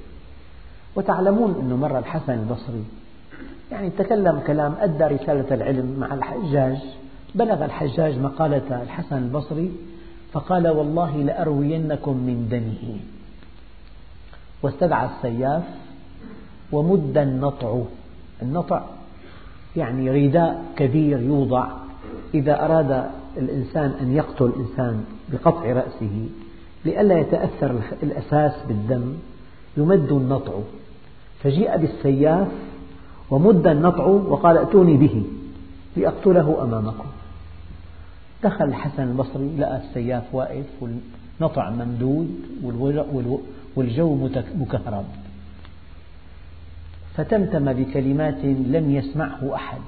وتعلمون 0.96 1.54
أنه 1.60 1.76
مرة 1.76 1.98
الحسن 1.98 2.32
البصري 2.32 2.84
يعني 3.72 3.90
تكلم 3.90 4.40
كلام 4.46 4.74
أدى 4.80 5.04
رسالة 5.04 5.54
العلم 5.54 5.96
مع 6.00 6.14
الحجاج 6.14 6.78
بلغ 7.34 7.64
الحجاج 7.64 8.18
مقالة 8.18 8.82
الحسن 8.82 9.16
البصري 9.16 9.72
فقال 10.32 10.68
والله 10.68 11.16
لأروينكم 11.16 12.12
من 12.12 12.48
دمه. 12.50 13.00
واستدعى 14.62 15.08
السياف 15.16 15.64
ومد 16.72 17.18
النطع. 17.18 17.80
النطع 18.42 18.82
يعني 19.76 20.26
رداء 20.26 20.64
كبير 20.76 21.20
يوضع 21.20 21.87
إذا 22.34 22.64
أراد 22.64 23.10
الإنسان 23.36 23.94
أن 24.00 24.16
يقتل 24.16 24.52
إنسان 24.56 25.04
بقطع 25.32 25.72
رأسه 25.72 26.28
لئلا 26.84 27.18
يتأثر 27.18 27.80
الأساس 28.02 28.52
بالدم 28.68 29.12
يمد 29.76 30.12
النطع. 30.12 30.52
فجيء 31.42 31.76
بالسياف 31.76 32.48
ومد 33.30 33.66
النطع 33.66 34.04
وقال 34.04 34.58
ائتوني 34.58 34.96
به 34.96 35.24
لأقتله 35.96 36.62
أمامكم. 36.62 37.06
دخل 38.44 38.64
الحسن 38.64 39.02
البصري 39.02 39.56
لقى 39.58 39.76
السياف 39.76 40.34
واقف 40.34 40.66
والنطع 40.80 41.70
ممدود 41.70 42.28
والجو 43.76 44.28
مكهرب. 44.58 45.04
فتمتم 47.14 47.72
بكلمات 47.72 48.44
لم 48.44 48.90
يسمعه 48.90 49.54
أحد. 49.54 49.78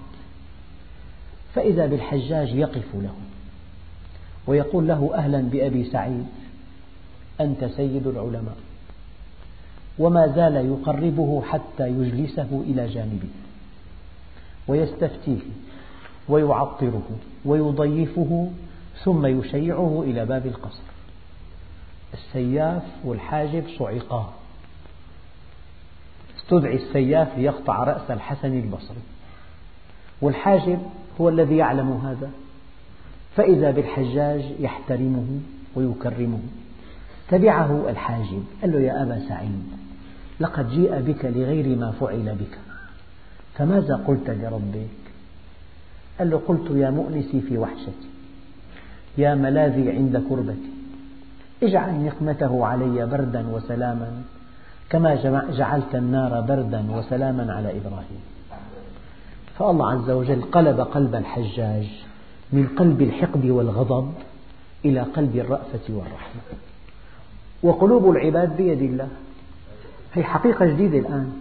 فإذا 1.55 1.87
بالحجاج 1.87 2.49
يقف 2.49 2.95
له 2.95 3.15
ويقول 4.47 4.89
له 4.89 5.11
أهلا 5.15 5.41
بأبي 5.41 5.85
سعيد 5.85 6.27
أنت 7.41 7.65
سيد 7.65 8.07
العلماء. 8.07 8.57
وما 9.99 10.27
زال 10.27 10.57
يقربه 10.57 11.43
حتى 11.43 11.89
يجلسه 11.89 12.65
إلى 12.67 12.87
جانبه 12.87 13.29
ويستفتيه 14.69 15.41
ويعطره 16.29 17.11
ويضيفه 17.45 18.51
ثم 19.05 19.27
يشيعه 19.27 20.03
إلى 20.07 20.27
باب 20.27 20.47
القصر. 20.47 20.83
السياف 22.15 22.83
والحاجب 23.05 23.65
صعقا. 23.79 24.33
استدعي 26.39 26.77
السياف 26.77 27.39
ليقطع 27.39 27.85
رأس 27.85 28.11
الحسن 28.11 28.59
البصري. 28.59 29.03
والحاجب 30.23 30.79
هو 31.21 31.29
الذي 31.29 31.57
يعلم 31.57 31.93
هذا. 31.93 32.31
فإذا 33.37 33.71
بالحجاج 33.71 34.45
يحترمه 34.61 35.41
ويكرمه. 35.75 36.41
تبعه 37.29 37.91
الحاجب. 37.91 38.45
قال 38.63 38.73
له 38.73 38.81
يا 38.81 39.03
أبا 39.03 39.29
سعيد 39.29 39.65
لقد 40.41 40.71
جيء 40.71 41.01
بك 41.01 41.25
لغير 41.25 41.79
ما 41.79 41.91
فعل 41.91 42.37
بك. 42.41 42.59
فماذا 43.55 43.95
قلت 44.07 44.31
لربك؟ 44.31 45.01
قال 46.19 46.31
له 46.31 46.43
قلت 46.49 46.71
يا 46.71 46.91
مؤنسي 46.91 47.41
في 47.41 47.59
وحشتي 47.59 48.09
يا 49.19 49.35
ملاذي 49.35 49.91
عند 49.91 50.25
كربتي. 50.29 50.71
اجعل 51.63 52.05
نقمته 52.05 52.67
علي 52.67 53.07
بردا 53.07 53.49
وسلاما 53.49 54.23
كما 54.91 55.15
جعلت 55.51 55.95
النار 55.95 56.41
بردا 56.41 56.93
وسلاما 56.93 57.53
على 57.53 57.69
إبراهيم. 57.79 58.21
فالله 59.61 59.91
عز 59.93 60.11
وجل 60.11 60.43
قلب 60.43 60.81
قلب 60.81 61.15
الحجاج 61.15 61.87
من 62.53 62.67
قلب 62.79 63.03
الحقد 63.03 63.45
والغضب 63.45 64.13
إلى 64.85 65.01
قلب 65.01 65.37
الرأفة 65.37 65.81
والرحمة. 65.89 66.41
وقلوب 67.63 68.11
العباد 68.11 68.57
بيد 68.57 68.83
الله. 68.83 69.09
هي 70.15 70.23
حقيقة 70.23 70.67
جديدة 70.67 70.99
الآن. 70.99 71.33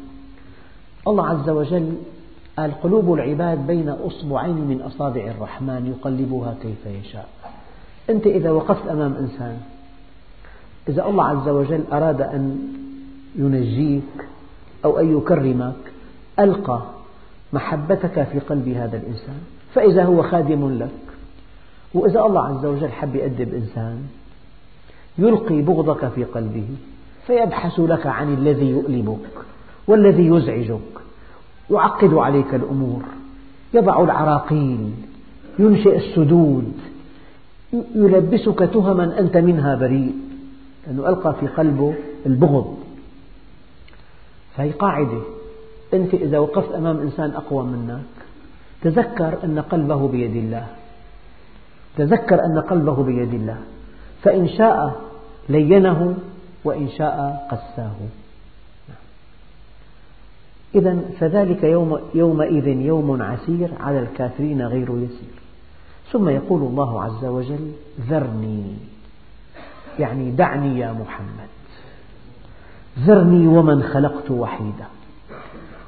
الله 1.08 1.28
عز 1.28 1.50
وجل 1.50 1.94
قال 2.58 2.82
قلوب 2.82 3.14
العباد 3.14 3.68
بين 3.68 3.90
أصبعين 3.90 4.56
من 4.56 4.82
أصابع 4.82 5.22
الرحمن 5.22 5.96
يقلبها 5.98 6.56
كيف 6.62 6.86
يشاء. 6.86 7.30
أنت 8.10 8.28
إذا 8.28 8.52
وقفت 8.52 8.88
أمام 8.88 9.14
إنسان 9.14 9.58
إذا 10.90 11.06
الله 11.06 11.24
عز 11.24 11.50
وجل 11.50 11.84
أراد 11.92 12.22
أن 12.22 12.60
ينجيك 13.36 14.28
أو 14.86 15.00
أن 15.00 15.18
يكرمك 15.18 15.76
ألقى 16.40 16.99
محبتك 17.54 18.24
في 18.24 18.40
قلب 18.40 18.68
هذا 18.68 18.98
الإنسان. 18.98 19.42
فإذا 19.74 20.04
هو 20.04 20.24
خادم 20.24 20.78
لك 20.78 20.90
وإذا 21.94 22.20
الله 22.20 22.46
عز 22.48 22.66
وجل 22.66 22.90
حب 22.90 23.16
يأدب 23.16 23.54
إنسان 23.54 24.04
يلقي 25.18 25.62
بغضك 25.62 26.08
في 26.08 26.24
قلبه 26.24 26.68
فيبحث 27.28 27.80
لك 27.80 28.08
عن 28.08 28.34
الذي 28.34 28.70
يؤلمك 28.70 29.30
والذي 29.88 30.26
يزعجك 30.26 30.80
يعقد 31.72 32.14
عليك 32.14 32.56
الأمور 32.56 33.02
يضع 33.74 34.04
العراقيل 34.04 34.92
ينشئ 35.60 35.98
السدود 35.98 36.74
يلبسك 37.96 38.60
تهما 38.60 39.20
أنت 39.20 39.38
منها 39.38 39.76
بريء 39.76 40.16
لأنه 40.88 41.10
ألقى 41.10 41.36
في 41.40 41.48
قلبه 41.48 41.94
البغض. 42.26 42.78
فهي 44.56 44.72
قاعدة. 44.72 45.22
أنت 45.93 46.13
إذا 46.13 46.39
وقفت 46.39 46.71
أمام 46.71 46.99
إنسان 46.99 47.32
أقوى 47.32 47.63
منك 47.63 48.02
تذكر 48.82 49.43
أن 49.43 49.60
قلبه 49.60 50.08
بيد 50.08 50.36
الله. 50.36 50.67
تذكر 51.97 52.45
أن 52.45 52.60
قلبه 52.60 53.04
بيد 53.04 53.34
الله. 53.34 53.58
فإن 54.23 54.47
شاء 54.47 55.02
لينه 55.49 56.17
وإن 56.63 56.89
شاء 56.89 57.47
قساه. 57.52 57.95
إذا 60.75 60.99
فذلك 61.19 61.63
يوم 61.63 61.99
يومئذ 62.15 62.67
يوم 62.67 63.21
عسير 63.21 63.69
على 63.80 63.99
الكافرين 63.99 64.62
غير 64.62 64.89
يسير. 64.89 65.39
ثم 66.12 66.30
يقول 66.30 66.62
الله 66.62 67.04
عز 67.04 67.25
وجل 67.25 67.71
ذرني. 68.02 68.73
يعني 69.99 70.32
دعني 70.32 70.80
يا 70.80 70.91
محمد. 70.91 71.49
ذرني 72.99 73.47
ومن 73.47 73.84
خلقت 73.84 74.32
وحيدا. 74.32 74.86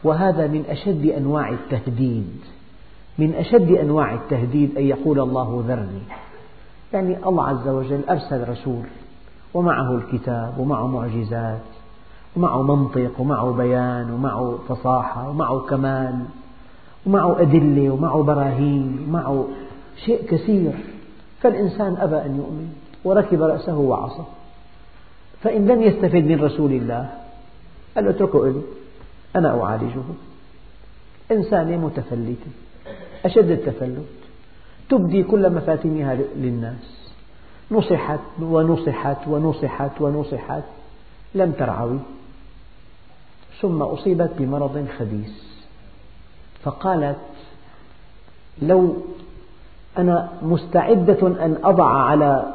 وهذا 0.03 0.47
من 0.47 0.63
أشد 0.69 1.05
أنواع 1.05 1.49
التهديد. 1.49 2.37
من 3.17 3.33
أشد 3.33 3.71
أنواع 3.71 4.13
التهديد 4.13 4.77
أن 4.77 4.83
يقول 4.83 5.19
الله 5.19 5.63
ذرني. 5.67 6.01
يعني 6.93 7.25
الله 7.25 7.47
عز 7.47 7.67
وجل 7.67 8.01
أرسل 8.09 8.49
رسول 8.49 8.83
ومعه 9.53 9.95
الكتاب 9.95 10.53
ومعه 10.59 10.87
معجزات 10.87 11.61
ومعه 12.35 12.61
منطق 12.61 13.11
ومعه 13.19 13.51
بيان 13.51 14.11
ومعه 14.11 14.59
فصاحة 14.67 15.29
ومعه 15.29 15.59
كمال 15.59 16.19
ومعه 17.05 17.41
أدلة 17.41 17.89
ومعه 17.89 18.23
براهين 18.23 19.05
ومعه 19.07 19.47
شيء 20.05 20.25
كثير. 20.25 20.73
فالإنسان 21.41 21.97
أبى 21.97 22.15
أن 22.15 22.35
يؤمن 22.35 22.73
وركب 23.03 23.41
رأسه 23.41 23.77
وعصى. 23.77 24.23
فإن 25.41 25.67
لم 25.67 25.81
يستفد 25.81 26.25
من 26.25 26.41
رسول 26.43 26.71
الله 26.71 27.09
قال 27.95 28.05
له 28.05 28.11
اتركه 28.11 28.47
إلي. 28.47 28.61
أنا 29.35 29.63
أعالجه. 29.63 30.01
إنسانة 31.31 31.77
متفلتة 31.77 32.51
أشد 33.25 33.51
التفلت. 33.51 34.05
تبدي 34.89 35.23
كل 35.23 35.49
مفاتنها 35.49 36.17
للناس. 36.35 37.11
نصحت 37.71 38.19
ونصحت 38.41 39.27
ونصحت 39.27 40.01
ونصحت 40.01 40.63
لم 41.35 41.51
ترعوي. 41.51 41.99
ثم 43.61 43.81
أصيبت 43.81 44.31
بمرض 44.37 44.87
خبيث. 44.99 45.31
فقالت 46.63 47.17
لو 48.61 48.97
أنا 49.97 50.29
مستعدة 50.41 51.27
أن 51.27 51.57
أضع 51.63 51.87
على 51.87 52.53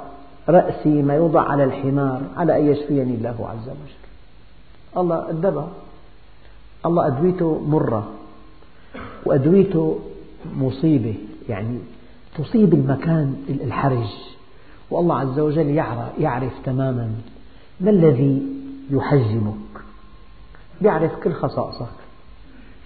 رأسي 0.48 1.02
ما 1.02 1.14
يوضع 1.14 1.42
على 1.42 1.64
الحمار 1.64 2.22
على 2.36 2.60
أن 2.60 2.66
يشفيني 2.66 3.14
الله 3.14 3.48
عز 3.48 3.68
وجل. 3.68 4.06
الله 4.96 5.30
أدبها 5.30 5.68
الله 6.86 7.06
أدويته 7.06 7.60
مرة 7.68 8.10
وأدويته 9.26 9.98
مصيبة 10.56 11.14
يعني 11.48 11.78
تصيب 12.38 12.74
المكان 12.74 13.36
الحرج. 13.48 14.08
والله 14.90 15.18
عز 15.18 15.38
وجل 15.38 15.68
يعرف 16.18 16.52
تماما 16.64 17.10
ما 17.80 17.90
الذي 17.90 18.42
يحجمك. 18.90 19.54
يعرف 20.82 21.12
كل 21.24 21.32
خصائصك. 21.32 21.96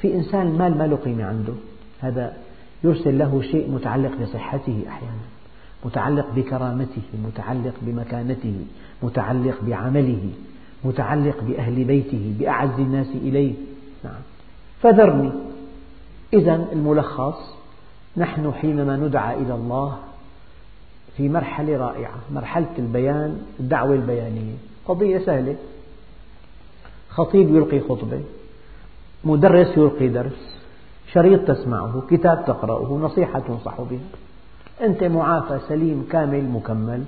في 0.01 0.15
إنسان 0.15 0.47
المال 0.47 0.79
ما 0.79 0.87
له 0.87 0.97
قيمة 0.97 1.25
عنده. 1.25 1.53
هذا 2.01 2.37
يرسل 2.85 3.19
له 3.19 3.43
شيء 3.43 3.71
متعلق 3.71 4.17
بصحته 4.23 4.85
أحيانا 4.89 5.27
متعلق 5.85 6.27
بكرامته 6.37 7.03
متعلق 7.27 7.75
بمكانته 7.83 8.55
متعلق 9.03 9.57
بعمله 9.63 10.31
متعلق 10.85 11.43
بأهل 11.43 11.85
بيته 11.85 12.35
بأعز 12.39 12.81
الناس 12.81 13.07
إليه. 13.07 13.55
نعم. 14.05 14.21
فذرني. 14.83 15.33
إذا 16.33 16.55
الملخص 16.73 17.55
نحن 18.17 18.53
حينما 18.53 18.97
ندعى 18.97 19.37
إلى 19.37 19.55
الله 19.55 19.99
في 21.17 21.29
مرحلة 21.29 21.77
رائعة 21.77 22.19
مرحلة 22.31 22.73
البيان 22.79 23.43
الدعوة 23.61 23.95
البيانية. 23.95 24.55
قضية 24.87 25.19
سهلة. 25.19 25.57
خطيب 27.11 27.55
يلقي 27.55 27.81
خطبة 27.81 28.23
مدرس 29.25 29.79
يلقي 29.79 30.09
درس 30.09 30.57
شريط 31.13 31.49
تسمعه 31.49 32.03
كتاب 32.11 32.45
تقرأه 32.47 32.99
نصيحة 33.03 33.41
تنصح 33.41 33.81
بها 33.81 34.01
أنت 34.83 35.05
معافى 35.05 35.59
سليم 35.69 36.09
كامل 36.13 36.45
مكمل. 36.45 37.05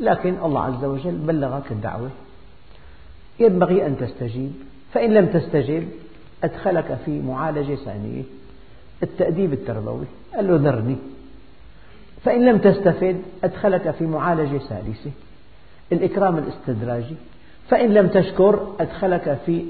لكن 0.00 0.34
الله 0.44 0.64
عز 0.64 0.84
وجل 0.84 1.14
بلغك 1.14 1.72
الدعوة. 1.72 2.10
ينبغي 3.40 3.86
أن 3.86 3.96
تستجيب. 3.96 4.52
فإن 4.92 5.14
لم 5.14 5.26
تستجب 5.26 5.88
أدخلك 6.44 6.98
في 7.04 7.20
معالجة 7.20 7.74
ثانية 7.74 8.22
التأديب 9.02 9.52
التربوي. 9.52 10.04
قال 10.34 10.48
له 10.48 10.70
ذرني. 10.70 10.96
فإن 12.24 12.44
لم 12.44 12.58
تستفد 12.58 13.22
أدخلك 13.44 13.90
في 13.90 14.06
معالجة 14.06 14.58
ثالثة 14.58 15.10
الإكرام 15.92 16.38
الاستدراجي. 16.38 17.14
فإن 17.68 17.94
لم 17.94 18.08
تشكر 18.08 18.66
أدخلك 18.80 19.38
في 19.46 19.64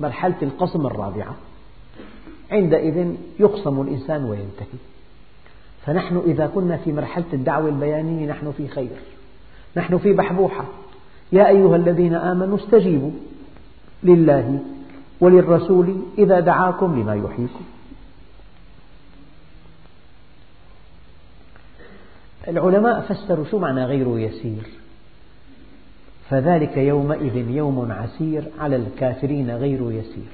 مرحلة 0.00 0.34
القصم 0.42 0.86
الرابعة. 0.86 1.36
عندئذ 2.50 3.14
يقصم 3.40 3.80
الإنسان 3.80 4.24
وينتهي. 4.24 4.78
فنحن 5.86 6.22
إذا 6.26 6.46
كنا 6.46 6.76
في 6.76 6.92
مرحلة 6.92 7.24
الدعوة 7.32 7.68
البيانية 7.68 8.26
نحن 8.26 8.52
في 8.52 8.68
خير. 8.68 8.96
نحن 9.76 9.98
في 9.98 10.12
بحبوحة. 10.12 10.64
يا 11.32 11.48
أيها 11.48 11.76
الذين 11.76 12.14
آمنوا 12.14 12.56
استجيبوا 12.56 13.10
لله 14.02 14.60
وللرسول 15.20 15.96
إذا 16.18 16.40
دعاكم 16.40 17.00
لما 17.00 17.14
يحييكم 17.14 17.64
العلماء 22.48 23.00
فسروا 23.00 23.44
شو 23.44 23.58
معنى 23.58 23.84
غير 23.84 24.18
يسير. 24.18 24.66
فذلك 26.30 26.76
يومئذ 26.76 27.36
يوم 27.36 27.92
عسير 27.92 28.44
على 28.58 28.76
الكافرين 28.76 29.50
غير 29.50 29.92
يسير. 29.92 30.32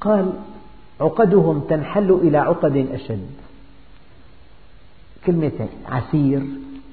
قال 0.00 0.32
عقدهم 1.00 1.60
تنحل 1.60 2.12
إلى 2.12 2.38
عقد 2.38 2.76
أشد. 2.76 3.30
كلمة 5.26 5.68
عسير 5.86 6.42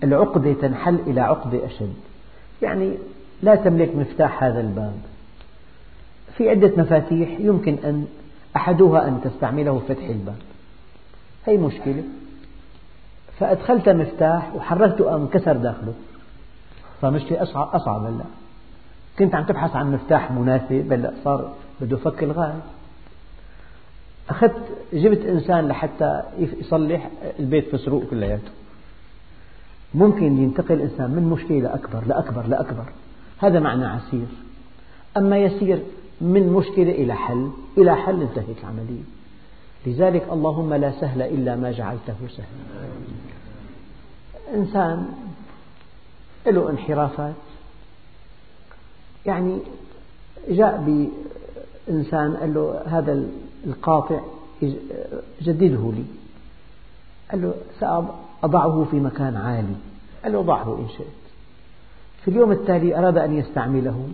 العقدة 0.03 0.53
تنحل 0.53 0.95
إلى 0.95 1.21
عقدة 1.21 1.65
أشد. 1.65 1.93
يعني 2.61 2.93
لا 3.41 3.55
تملك 3.55 3.95
مفتاح 3.95 4.43
هذا 4.43 4.59
الباب. 4.59 4.97
في 6.37 6.49
عدة 6.49 6.71
مفاتيح 6.77 7.39
يمكن 7.39 7.77
أن 7.83 8.07
أحدها 8.55 9.07
أن 9.07 9.21
تستعمله 9.23 9.79
في 9.79 9.95
فتح 9.95 10.03
الباب. 10.03 10.35
هي 11.45 11.57
مشكلة. 11.57 12.03
فأدخلت 13.39 13.89
مفتاح 13.89 14.55
وحركته 14.55 15.15
انكسر 15.15 15.53
داخله. 15.53 15.93
فمشكلة 17.01 17.43
أصعب 17.43 17.67
أصعب 17.67 18.05
هلا. 18.05 18.23
كنت 19.19 19.35
عم 19.35 19.43
تبحث 19.43 19.75
عن 19.75 19.93
مفتاح 19.93 20.31
مناسب 20.31 20.93
هلا 20.93 21.13
صار 21.23 21.53
بده 21.81 21.97
فك 21.97 22.23
الغاز. 22.23 22.61
أخذت 24.29 24.77
جبت 24.93 25.25
إنسان 25.25 25.67
لحتى 25.67 26.23
يصلح 26.39 27.09
البيت 27.39 27.73
مسروق 27.75 28.03
كلياته. 28.09 28.51
ممكن 29.93 30.37
ينتقل 30.37 30.73
الإنسان 30.73 31.11
من 31.11 31.23
مشكلة 31.23 31.59
لأكبر 31.59 32.03
لأكبر 32.07 32.47
لأكبر. 32.47 32.85
هذا 33.39 33.59
معنى 33.59 33.85
عسير. 33.85 34.27
أما 35.17 35.37
يسير 35.37 35.79
من 36.21 36.53
مشكلة 36.53 36.91
إلى 36.91 37.13
حل 37.15 37.49
إلى 37.77 37.95
حل 37.95 38.21
انتهت 38.21 38.55
العملية. 38.63 39.03
لذلك 39.85 40.27
اللهم 40.31 40.73
لا 40.73 40.91
سهل 40.91 41.21
إلا 41.21 41.55
ما 41.55 41.71
جعلته 41.71 42.15
سهلا. 42.29 42.47
إنسان 44.53 45.07
له 46.47 46.69
انحرافات. 46.69 47.33
يعني 49.25 49.57
جاء 50.49 51.07
بإنسان 51.87 52.35
قال 52.35 52.53
له 52.53 52.81
هذا 52.85 53.23
القاطع 53.65 54.19
جدده 55.41 55.91
لي. 55.95 56.03
قال 57.31 57.41
له 57.41 57.53
سأضعه 57.79 58.87
في 58.91 58.99
مكان 58.99 59.35
عالي. 59.35 59.75
قال 60.23 60.33
له 60.33 60.41
ضعه 60.41 60.77
إن 60.79 60.87
شئت. 60.97 61.07
في 62.21 62.31
اليوم 62.31 62.51
التالي 62.51 62.97
أراد 62.97 63.17
أن 63.17 63.37
يستعمله. 63.37 64.09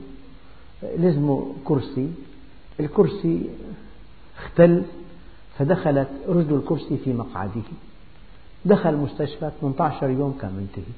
لزمه 0.97 1.45
كرسي. 1.65 2.09
الكرسي 2.79 3.49
اختل 4.37 4.83
فدخلت 5.57 6.07
رجل 6.27 6.55
الكرسي 6.55 6.97
في 6.97 7.13
مقعده. 7.13 7.61
دخل 8.65 8.89
المستشفى 8.89 9.51
18 9.61 10.09
يوم 10.09 10.37
كان 10.41 10.51
منتهي. 10.53 10.93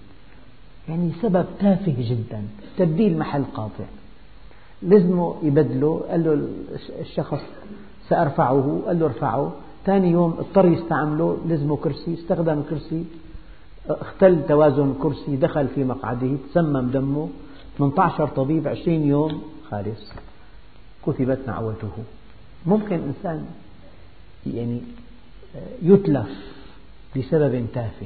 يعني 0.89 1.11
سبب 1.21 1.45
تافه 1.59 1.95
جدا 1.97 2.43
تبديل 2.77 3.17
محل 3.17 3.43
قاطع. 3.43 3.85
لزمه 4.83 5.35
يبدله 5.43 6.01
قال 6.09 6.23
له 6.23 6.47
الشخص 6.99 7.41
سأرفعه 8.09 8.81
قال 8.85 8.99
له 8.99 9.05
ارفعه. 9.05 9.53
ثاني 9.85 10.11
يوم 10.11 10.35
اضطر 10.39 10.65
يستعمله 10.65 11.37
لزمه 11.47 11.77
كرسي 11.77 12.13
استخدم 12.13 12.61
كرسي. 12.69 13.05
اختل 13.89 14.47
توازن 14.47 14.91
الكرسي 14.91 15.35
دخل 15.35 15.67
في 15.67 15.83
مقعده 15.83 16.37
تسمم 16.51 16.89
دمه. 16.89 17.29
18 17.77 18.27
طبيب 18.27 18.67
20 18.67 19.03
يوم 19.03 19.41
خالص 19.71 20.11
كتبت 21.05 21.39
نعوته 21.47 21.93
ممكن 22.65 22.95
إنسان 22.95 23.47
يعني 24.47 24.81
يتلف 25.81 26.29
لسبب 27.15 27.67
تافه. 27.73 28.05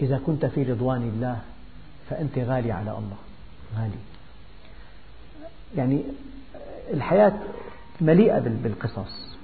إذا 0.00 0.20
كنت 0.26 0.46
في 0.46 0.62
رضوان 0.62 1.02
الله 1.02 1.38
فأنت 2.10 2.38
غالي 2.38 2.72
على 2.72 2.90
الله. 2.90 3.16
غالي. 3.78 3.98
يعني 5.76 6.02
الحياة 6.92 7.32
مليئة 8.00 8.38
بالقصص. 8.38 9.36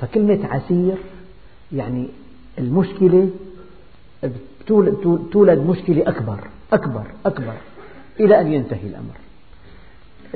فكلمة 0.00 0.46
عسير 0.46 0.96
يعني 1.72 2.08
المشكلة 2.58 3.30
تولد 5.32 5.58
مشكلة 5.58 6.08
أكبر 6.08 6.48
أكبر 6.72 7.06
أكبر 7.26 7.54
إلى 8.20 8.40
أن 8.40 8.52
ينتهي 8.52 8.86
الأمر. 8.86 9.16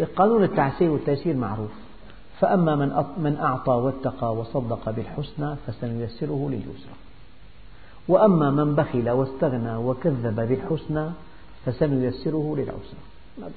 قانون 0.04 0.44
التعسير 0.44 0.90
والتيسير 0.90 1.36
معروف. 1.36 1.70
فأما 2.40 2.76
من 2.76 3.04
من 3.18 3.38
أعطى 3.40 3.72
واتقى 3.72 4.34
وصدق 4.34 4.90
بالحسنى 4.90 5.56
فسنيسره 5.66 6.48
لليسرى. 6.50 6.96
وأما 8.08 8.50
من 8.50 8.74
بخل 8.74 9.10
واستغنى 9.10 9.76
وكذب 9.76 10.40
بالحسنى 10.48 11.10
فسنيسره 11.66 12.54
للعسرى. 12.58 13.52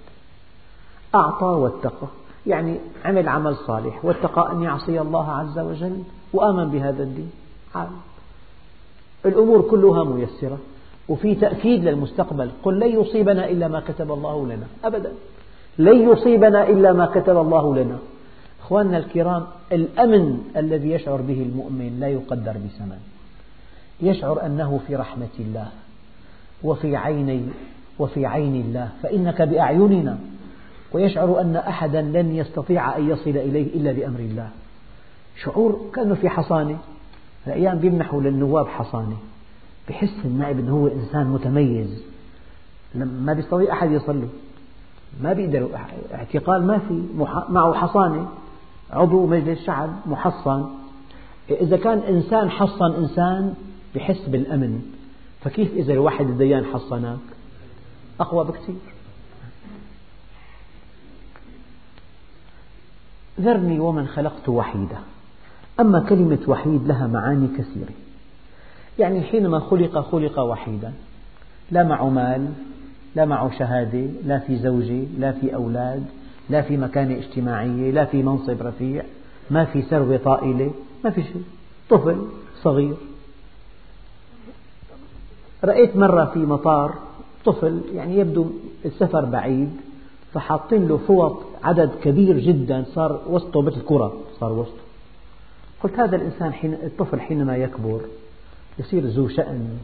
أعطى 1.15 1.45
واتقى 1.45 2.07
يعني 2.47 2.79
عمل 3.05 3.29
عمل 3.29 3.55
صالح 3.55 4.05
واتقى 4.05 4.51
أن 4.51 4.63
يعصي 4.63 5.01
الله 5.01 5.31
عز 5.31 5.59
وجل 5.59 6.03
وآمن 6.33 6.69
بهذا 6.69 7.03
الدين. 7.03 7.31
عالم 7.75 8.01
الأمور 9.25 9.61
كلها 9.61 10.03
ميسرة 10.03 10.57
وفي 11.09 11.35
تأكيد 11.35 11.83
للمستقبل. 11.83 12.51
قل 12.63 12.79
لن 12.79 13.01
يصيبنا 13.01 13.49
إلا 13.49 13.67
ما 13.67 13.79
كتب 13.79 14.11
الله 14.11 14.45
لنا. 14.45 14.67
أبدا. 14.83 15.11
لن 15.77 16.09
يصيبنا 16.09 16.69
إلا 16.69 16.93
ما 16.93 17.05
كتب 17.05 17.37
الله 17.37 17.75
لنا. 17.75 17.97
أخواننا 18.61 18.97
الكرام 18.97 19.47
الأمن 19.71 20.39
الذي 20.57 20.91
يشعر 20.91 21.21
به 21.21 21.41
المؤمن 21.41 21.99
لا 21.99 22.07
يقدر 22.07 22.51
بثمن. 22.51 22.99
يشعر 24.01 24.45
أنه 24.45 24.79
في 24.87 24.95
رحمة 24.95 25.35
الله 25.39 25.67
وفي 26.63 26.95
عيني 26.95 27.41
وفي 27.99 28.25
عين 28.25 28.55
الله 28.55 28.89
فإنك 29.03 29.41
بأعيننا. 29.41 30.17
ويشعر 30.93 31.41
أن 31.41 31.55
أحدا 31.55 32.01
لن 32.01 32.35
يستطيع 32.35 32.97
أن 32.97 33.09
يصل 33.09 33.29
إليه 33.29 33.73
إلا 33.75 33.91
بأمر 33.91 34.19
الله. 34.19 34.49
شعور 35.43 35.89
كأنه 35.93 36.15
في 36.15 36.29
حصانة. 36.29 36.77
الأيام 37.47 37.77
بيمنحوا 37.77 38.21
للنواب 38.21 38.67
حصانة. 38.67 39.17
بحس 39.89 40.25
النائب 40.25 40.59
أنه 40.59 40.71
هو 40.71 40.87
إنسان 40.87 41.27
متميز. 41.27 42.03
ما 42.95 43.33
بيستطيع 43.33 43.73
أحد 43.73 43.91
يصل 43.91 44.23
ما 45.21 45.33
بيقدر 45.33 45.69
اعتقال 46.13 46.67
ما 46.67 46.77
في 46.77 47.03
معه 47.49 47.73
حصانة 47.73 48.29
عضو 48.91 49.27
مجلس 49.27 49.65
شعب 49.65 49.89
محصن. 50.05 50.65
إذا 51.49 51.77
كان 51.77 51.97
إنسان 51.97 52.49
حصن 52.49 52.93
إنسان 52.93 53.53
بحس 53.95 54.27
بالأمن. 54.27 54.81
فكيف 55.41 55.73
إذا 55.73 55.93
الواحد 55.93 56.29
الديان 56.29 56.65
حصنك 56.65 57.19
أقوى 58.19 58.45
بكثير 58.45 58.75
ذرني 63.39 63.79
ومن 63.79 64.07
خلقت 64.07 64.49
وحيدا. 64.49 64.99
أما 65.79 65.99
كلمة 65.99 66.39
وحيد 66.47 66.87
لها 66.87 67.07
معاني 67.07 67.47
كثيرة. 67.47 67.93
يعني 68.99 69.21
حينما 69.21 69.59
خلق 69.59 69.99
خلق 69.99 70.39
وحيدا. 70.39 70.93
لا 71.71 71.83
معه 71.83 72.09
مال 72.09 72.53
لا 73.19 73.25
معه 73.25 73.51
شهادة 73.59 74.07
لا 74.25 74.39
في 74.39 74.57
زوجة 74.57 75.03
لا 75.17 75.31
في 75.31 75.55
أولاد 75.55 76.05
لا 76.49 76.61
في 76.61 76.77
مكانة 76.77 77.17
اجتماعية 77.17 77.91
لا 77.91 78.05
في 78.05 78.23
منصب 78.23 78.61
رفيع 78.61 79.03
ما 79.49 79.65
في 79.65 79.81
ثروة 79.81 80.17
طائلة 80.17 80.71
ما 81.03 81.09
في 81.09 81.23
شيء. 81.23 81.43
طفل 81.89 82.21
صغير. 82.61 82.95
رأيت 85.63 85.95
مرة 85.95 86.25
في 86.25 86.39
مطار 86.39 86.93
طفل 87.45 87.81
يعني 87.93 88.19
يبدو 88.19 88.45
السفر 88.85 89.25
بعيد 89.25 89.69
فحاطين 90.33 90.87
له 90.87 90.97
فوط 90.97 91.41
عدد 91.63 91.91
كبير 92.03 92.39
جدا 92.39 92.85
صار 92.95 93.21
وسطه 93.27 93.61
مثل 93.61 93.81
كرة 93.81 94.13
صار 94.39 94.53
وسطه. 94.53 94.83
قلت 95.83 95.99
هذا 95.99 96.15
الإنسان 96.15 96.53
حين 96.53 96.73
الطفل 96.73 97.19
حينما 97.19 97.57
يكبر 97.57 98.01
يصير 98.79 99.05
ذو 99.05 99.27
شأن 99.27 99.77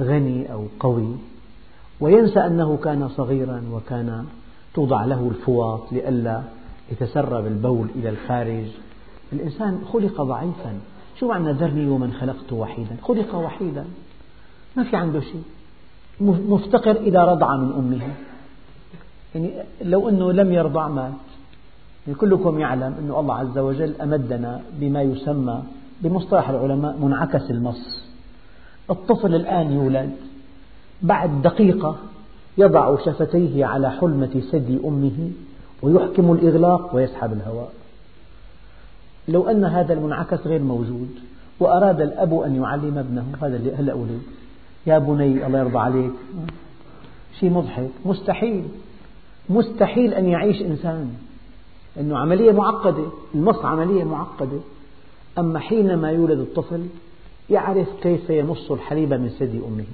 غني 0.00 0.52
أو 0.52 0.66
قوي. 0.80 1.16
وينسى 2.00 2.40
أنه 2.40 2.76
كان 2.76 3.08
صغيرا 3.08 3.62
وكان 3.72 4.24
توضع 4.74 5.04
له 5.04 5.28
الفوط 5.28 5.92
لئلا 5.92 6.42
يتسرب 6.92 7.46
البول 7.46 7.88
إلى 7.96 8.08
الخارج. 8.08 8.66
الإنسان 9.32 9.80
خلق 9.92 10.22
ضعيفا. 10.22 10.78
شو 11.18 11.28
معنى 11.28 11.52
ذرني 11.52 11.86
ومن 11.86 12.12
خلقت 12.12 12.52
وحيدا؟ 12.52 12.96
خلق 13.02 13.34
وحيدا. 13.34 13.84
ما 14.76 14.84
في 14.84 14.96
عنده 14.96 15.20
شيء. 15.20 15.42
مفتقر 16.20 16.90
إلى 16.90 17.32
رضعة 17.32 17.56
من 17.56 17.72
أمه. 17.72 18.14
يعني 19.34 19.52
لو 19.82 20.08
أنه 20.08 20.32
لم 20.32 20.52
يرضع 20.52 20.88
مات. 20.88 21.12
يعني 22.06 22.18
كلكم 22.18 22.58
يعلم 22.58 22.94
أن 22.98 23.14
الله 23.18 23.34
عز 23.34 23.58
وجل 23.58 24.00
أمدنا 24.00 24.62
بما 24.72 25.02
يسمى 25.02 25.62
بمصطلح 26.02 26.48
العلماء 26.48 26.96
منعكس 26.96 27.50
المص. 27.50 28.04
الطفل 28.90 29.34
الآن 29.34 29.72
يولد. 29.72 30.16
بعد 31.02 31.42
دقيقة 31.42 31.96
يضع 32.58 32.96
شفتيه 33.04 33.66
على 33.66 33.90
حلمة 33.90 34.42
ثدي 34.52 34.78
أمه 34.84 35.30
ويحكم 35.82 36.32
الإغلاق 36.32 36.94
ويسحب 36.94 37.32
الهواء. 37.32 37.72
لو 39.28 39.48
أن 39.48 39.64
هذا 39.64 39.92
المنعكس 39.92 40.46
غير 40.46 40.62
موجود 40.62 41.08
وأراد 41.60 42.00
الأب 42.00 42.34
أن 42.34 42.56
يعلم 42.56 42.98
ابنه 42.98 43.26
هذا 43.42 43.56
اللي 43.56 43.74
هلأ 43.74 43.94
ولد 43.94 44.22
يا 44.86 44.98
بني 44.98 45.46
الله 45.46 45.58
يرضى 45.58 45.78
عليك. 45.78 46.12
شيء 47.40 47.50
مضحك. 47.50 47.90
مستحيل. 48.04 48.64
مستحيل 49.50 50.14
أن 50.14 50.28
يعيش 50.28 50.62
إنسان. 50.62 51.14
أنه 52.00 52.18
عملية 52.18 52.52
معقدة. 52.52 53.04
المص 53.34 53.64
عملية 53.64 54.04
معقدة. 54.04 54.58
أما 55.38 55.58
حينما 55.58 56.10
يولد 56.10 56.38
الطفل 56.38 56.86
يعرف 57.50 57.88
كيف 58.02 58.30
يمص 58.30 58.70
الحليب 58.70 59.14
من 59.14 59.28
ثدي 59.28 59.58
أمه. 59.58 59.84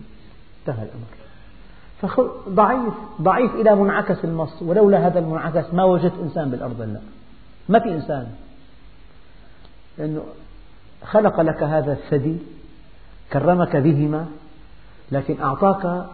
انتهى 0.69 0.85
الأمر. 0.85 2.31
ضعيف 2.49 2.95
ضعيف 3.23 3.55
إلى 3.55 3.75
منعكس 3.75 4.25
المص 4.25 4.63
ولولا 4.63 5.07
هذا 5.07 5.19
المنعكس 5.19 5.75
ما 5.75 5.85
وجدت 5.85 6.15
إنسان 6.23 6.51
بالأرض 6.51 6.81
لا. 6.81 7.01
ما 7.69 7.79
في 7.79 7.95
إنسان. 7.95 8.27
لأنه 9.99 10.23
خلق 11.05 11.41
لك 11.41 11.63
هذا 11.63 11.93
الثدي 11.93 12.37
كرمك 13.33 13.77
بهما 13.77 14.27
لكن 15.13 15.41
أعطاك 15.41 16.07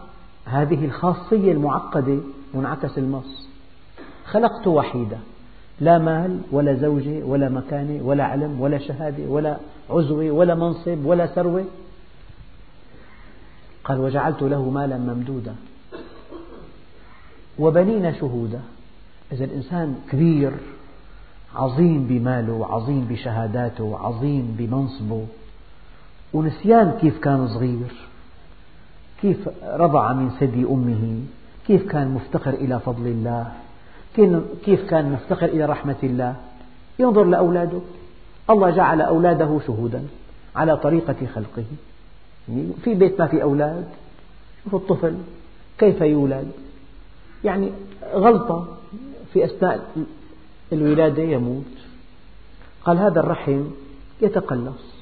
هذه 0.45 0.85
الخاصية 0.85 1.51
المعقدة 1.51 2.17
منعكس 2.53 2.97
المص 2.97 3.47
خلقت 4.25 4.67
وحيدة 4.67 5.17
لا 5.79 5.97
مال 5.97 6.39
ولا 6.51 6.73
زوجة 6.73 7.23
ولا 7.23 7.49
مكانة 7.49 8.03
ولا 8.03 8.23
علم 8.23 8.61
ولا 8.61 8.77
شهادة 8.77 9.23
ولا 9.27 9.57
عزوة 9.89 10.31
ولا 10.31 10.55
منصب 10.55 11.05
ولا 11.05 11.25
ثروة. 11.25 11.65
قال 13.83 13.99
وجعلت 13.99 14.41
له 14.41 14.69
مالا 14.69 14.97
ممدودا 14.97 15.55
وبنين 17.59 18.13
شهودا. 18.13 18.61
إذا 19.31 19.45
الإنسان 19.45 19.95
كبير 20.11 20.51
عظيم 21.55 22.07
بماله 22.07 22.67
عظيم 22.69 23.07
بشهاداته 23.09 23.97
عظيم 23.97 24.55
بمنصبه. 24.59 25.25
ونسيان 26.33 26.91
كيف 27.01 27.19
كان 27.19 27.47
صغير 27.47 27.91
كيف 29.21 29.49
رضع 29.63 30.13
من 30.13 30.29
ثدي 30.39 30.63
أمه 30.63 31.19
كيف 31.67 31.91
كان 31.91 32.07
مفتقر 32.07 32.53
إلى 32.53 32.79
فضل 32.79 33.07
الله 33.07 33.51
كيف 34.65 34.89
كان 34.89 35.11
مفتقر 35.11 35.45
إلى 35.45 35.65
رحمة 35.65 35.95
الله. 36.03 36.35
ينظر 36.99 37.23
لأولاده. 37.23 37.81
الله 38.49 38.69
جعل 38.69 39.01
أولاده 39.01 39.59
شهودا 39.67 40.03
على 40.55 40.77
طريقة 40.77 41.15
خلقه. 41.35 41.65
في 42.83 42.93
بيت 42.95 43.19
ما 43.21 43.27
في 43.27 43.43
أولاد 43.43 43.85
شوف 44.63 44.75
الطفل 44.75 45.17
كيف 45.77 46.01
يولد. 46.01 46.51
يعني 47.43 47.71
غلطة 48.13 48.67
في 49.33 49.45
أثناء 49.45 49.95
الولادة 50.73 51.23
يموت. 51.23 51.65
قال 52.85 52.97
هذا 52.97 53.19
الرحم 53.19 53.63
يتقلص 54.21 54.93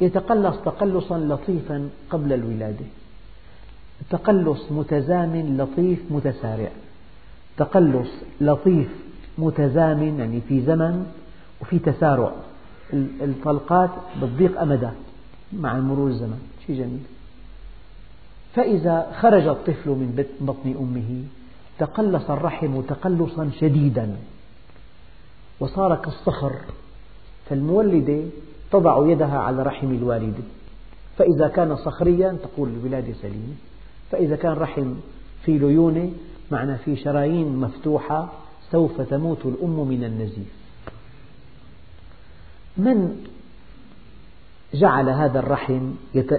يتقلص 0.00 0.56
تقلصا 0.56 1.18
لطيفا 1.18 1.88
قبل 2.10 2.32
الولادة. 2.32 2.84
تقلص 4.10 4.72
متزامن 4.72 5.56
لطيف 5.58 5.98
متسارع. 6.10 6.70
تقلص 7.56 8.08
لطيف 8.40 8.88
متزامن 9.38 10.18
يعني 10.18 10.40
في 10.48 10.60
زمن 10.60 11.06
وفي 11.60 11.78
تسارع. 11.78 12.32
الطلقات 12.92 13.90
بتضيق 14.22 14.60
أمدها 14.60 14.94
مع 15.60 15.80
مرور 15.80 16.08
الزمن. 16.08 16.40
شيء 16.66 16.76
جميل. 16.76 17.02
فإذا 18.54 19.12
خرج 19.20 19.46
الطفل 19.46 19.90
من 19.90 20.24
بطن 20.40 20.74
أمه 20.80 21.24
تقلص 21.78 22.30
الرحم 22.30 22.80
تقلصا 22.80 23.50
شديدا 23.60 24.16
وصار 25.60 25.96
كالصخر 25.96 26.52
فالمولدة 27.48 28.22
تضع 28.72 29.10
يدها 29.10 29.38
على 29.38 29.62
رحم 29.62 29.94
الوالدة 29.94 30.42
فإذا 31.18 31.48
كان 31.48 31.76
صخريا 31.76 32.38
تقول 32.42 32.68
الولادة 32.68 33.12
سليمة 33.22 33.54
فإذا 34.10 34.36
كان 34.36 34.52
رحم 34.52 34.94
في 35.44 35.58
ليونة 35.58 36.12
معنى 36.50 36.78
في 36.78 36.96
شرايين 36.96 37.56
مفتوحة 37.56 38.32
سوف 38.72 39.00
تموت 39.00 39.46
الأم 39.46 39.88
من 39.88 40.04
النزيف. 40.04 40.52
من 42.76 43.26
جعل 44.74 45.08
هذا 45.08 45.38
الرحم 45.38 45.90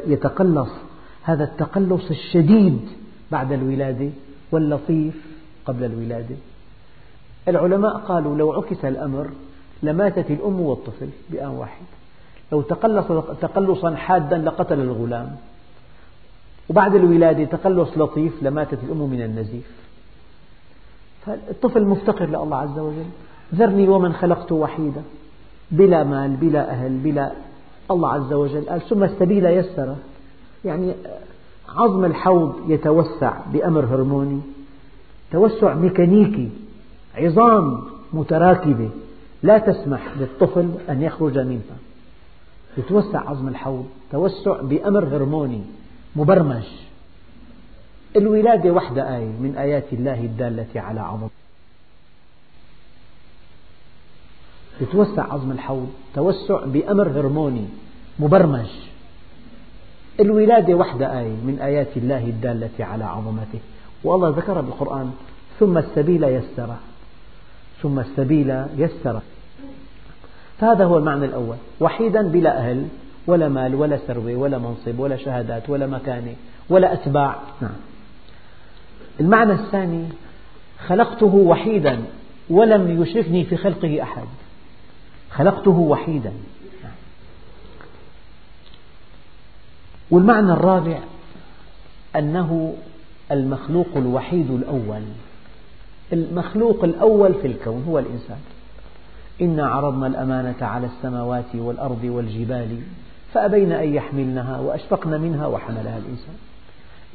يتقلص 0.07 0.69
هذا 1.23 1.43
التقلص 1.43 2.09
الشديد 2.09 2.79
بعد 3.31 3.51
الولادة 3.51 4.09
واللطيف 4.51 5.13
قبل 5.65 5.83
الولادة. 5.83 6.35
العلماء 7.47 7.97
قالوا 7.97 8.35
لو 8.37 8.53
عكس 8.53 8.85
الأمر 8.85 9.29
لماتت 9.83 10.31
الأم 10.31 10.59
والطفل 10.59 11.09
بآن 11.29 11.47
واحد. 11.47 11.85
لو 12.51 12.61
تقلص 12.61 13.07
تقلصا 13.41 13.95
حادا 13.95 14.37
لقتل 14.37 14.79
الغلام. 14.79 15.35
وبعد 16.69 16.95
الولادة 16.95 17.45
تقلص 17.45 17.97
لطيف 17.97 18.43
لماتت 18.43 18.83
الأم 18.83 19.09
من 19.09 19.21
النزيف. 19.21 19.71
فالطفل 21.25 21.85
مفتقر 21.85 22.25
لله 22.25 22.55
عز 22.57 22.79
وجل. 22.79 23.05
ذرني 23.55 23.87
ومن 23.87 24.13
خلقت 24.13 24.51
وحيدا. 24.51 25.03
بلا 25.71 26.03
مال 26.03 26.35
بلا 26.35 26.71
أهل 26.71 26.97
بلا 26.97 27.31
الله 27.91 28.13
عز 28.13 28.33
وجل 28.33 28.69
قال 28.69 28.81
ثم 28.81 29.03
السبيل 29.03 29.45
يسره. 29.45 29.97
يعني 30.65 30.93
عظم 31.69 32.05
الحوض 32.05 32.55
يتوسع 32.67 33.33
بأمر 33.53 33.85
هرموني 33.85 34.41
توسع 35.31 35.73
ميكانيكي 35.73 36.49
عظام 37.15 37.81
متراكبة 38.13 38.89
لا 39.43 39.57
تسمح 39.57 40.17
للطفل 40.17 40.69
أن 40.89 41.01
يخرج 41.01 41.37
منها. 41.39 41.77
يتوسع 42.77 43.29
عظم 43.29 43.47
الحوض 43.47 43.85
توسع 44.11 44.61
بأمر 44.61 45.03
هرموني 45.03 45.61
مبرمج. 46.15 46.63
الولادة 48.15 48.71
وحدها 48.71 49.17
آية 49.17 49.25
من 49.25 49.55
آيات 49.57 49.93
الله 49.93 50.19
الدالة 50.19 50.81
على 50.81 50.99
عظمة 50.99 51.29
يتوسع 54.81 55.33
عظم 55.33 55.51
الحوض 55.51 55.89
توسع 56.15 56.65
بأمر 56.65 57.07
هرموني 57.07 57.65
مبرمج. 58.19 58.67
الولادة 60.19 60.73
وحدها 60.73 61.19
آية 61.19 61.27
من 61.27 61.59
آيات 61.61 61.97
الله 61.97 62.23
الدالة 62.23 62.85
على 62.85 63.03
عظمته. 63.03 63.59
والله 64.03 64.29
ذكر 64.29 64.61
بالقرآن 64.61 65.11
ثم 65.59 65.77
السبيل 65.77 66.23
يسره 66.23 66.79
ثم 67.81 67.99
السبيل 67.99 68.65
يسره 68.77 69.21
فهذا 70.59 70.85
هو 70.85 70.97
المعنى 70.97 71.25
الأول. 71.25 71.55
وحيدا 71.79 72.21
بلا 72.21 72.57
أهل 72.57 72.87
ولا 73.27 73.49
مال 73.49 73.75
ولا 73.75 73.97
ثروة 73.97 74.35
ولا 74.35 74.57
منصب 74.57 74.99
ولا 74.99 75.17
شهادات 75.17 75.69
ولا 75.69 75.87
مكانة 75.87 76.35
ولا 76.69 76.93
أتباع. 76.93 77.35
نعم. 77.61 77.75
المعنى 79.19 79.51
الثاني 79.51 80.05
خلقته 80.87 81.35
وحيدا 81.35 81.99
ولم 82.49 83.01
يشركني 83.01 83.43
في 83.43 83.57
خلقه 83.57 84.03
أحد. 84.03 84.27
خلقته 85.37 85.71
وحيدا. 85.71 86.33
والمعنى 90.11 90.53
الرابع 90.53 90.99
أنه 92.15 92.73
المخلوق 93.31 93.87
الوحيد 93.95 94.51
الأول. 94.51 95.01
المخلوق 96.13 96.83
الأول 96.83 97.33
في 97.33 97.47
الكون 97.47 97.83
هو 97.87 97.99
الإنسان. 97.99 98.37
إنا 99.41 99.67
عرضنا 99.67 100.07
الأمانة 100.07 100.55
على 100.61 100.87
السماوات 100.87 101.55
والأرض 101.55 102.03
والجبال 102.03 102.79
فأبين 103.33 103.71
أن 103.71 103.93
يحملنها 103.93 104.59
وأشفقن 104.59 105.21
منها 105.21 105.47
وحملها 105.47 105.97
الإنسان. 105.97 106.35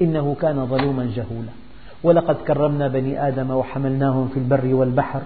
إنه 0.03 0.37
كان 0.41 0.67
ظلوما 0.67 1.13
جهولا 1.17 1.53
ولقد 2.03 2.37
كرمنا 2.47 2.89
بني 2.89 3.29
آدم 3.29 3.51
وحملناهم 3.51 4.29
في 4.29 4.37
البر 4.41 4.75
والبحر. 4.75 5.23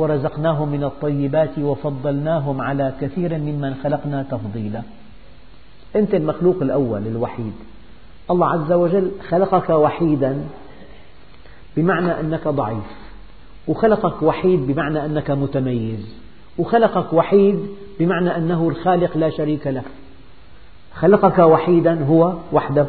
ورزقناهم 0.00 0.68
من 0.68 0.84
الطيبات 0.84 1.58
وفضلناهم 1.58 2.60
على 2.60 2.92
كثير 3.00 3.38
ممن 3.38 3.74
خلقنا 3.82 4.22
تفضيلا. 4.30 4.82
أنت 5.96 6.14
المخلوق 6.14 6.56
الأول 6.62 7.06
الوحيد. 7.06 7.52
الله 8.30 8.46
عز 8.46 8.72
وجل 8.72 9.10
خلقك 9.28 9.70
وحيدا 9.70 10.44
بمعنى 11.76 12.20
أنك 12.20 12.48
ضعيف 12.48 12.84
وخلقك 13.68 14.22
وحيد 14.22 14.66
بمعنى 14.66 15.04
أنك 15.04 15.30
متميز 15.30 16.14
وخلقك 16.58 17.12
وحيد 17.12 17.66
بمعنى 18.00 18.36
أنه 18.36 18.68
الخالق 18.68 19.16
لا 19.16 19.30
شريك 19.30 19.66
له. 19.66 19.82
خلقك 20.94 21.38
وحيدا 21.38 22.04
هو 22.04 22.34
وحده 22.52 22.86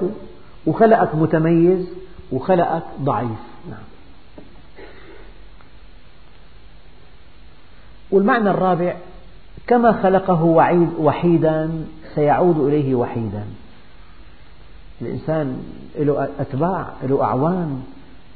وخلقك 0.67 1.15
متميز 1.15 1.89
وخلقك 2.31 2.83
ضعيف 3.01 3.39
نعم. 3.69 3.83
والمعنى 8.11 8.49
الرابع 8.49 8.95
كما 9.67 10.01
خلقه 10.03 10.43
وحيدا 10.99 11.85
سيعود 12.15 12.57
إليه 12.57 12.95
وحيدا. 12.95 13.43
الإنسان 15.01 15.63
له 15.99 16.29
أتباع 16.39 16.87
له 17.03 17.23
أعوان 17.23 17.83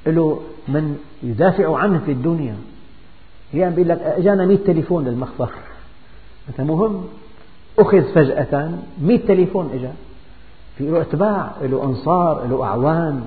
له 0.06 0.40
من 0.68 0.98
يدافع 1.24 1.78
عنه 1.78 2.00
في 2.06 2.12
الدنيا. 2.12 2.56
أحيانا 3.50 3.76
بيقول 3.76 3.90
لك 3.90 4.02
أجانا 4.02 4.46
100 4.46 4.58
تليفون 4.58 5.06
للمخفر. 5.06 5.50
أنت 6.50 6.62
مهم؟ 6.62 7.04
أخذ 7.80 8.02
فجأة 8.02 8.72
100 9.02 9.18
تليفون 9.18 9.70
إجا. 9.74 9.94
في 10.78 10.84
له 10.84 11.02
أتباع 11.02 11.52
له 11.62 11.84
أنصار 11.84 12.48
له 12.48 12.64
أعوان. 12.64 13.26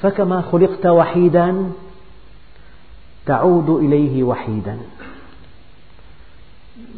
فكما 0.00 0.40
خلقت 0.40 0.86
وحيدا 0.86 1.70
تعود 3.26 3.70
إليه 3.70 4.22
وحيدا. 4.22 4.78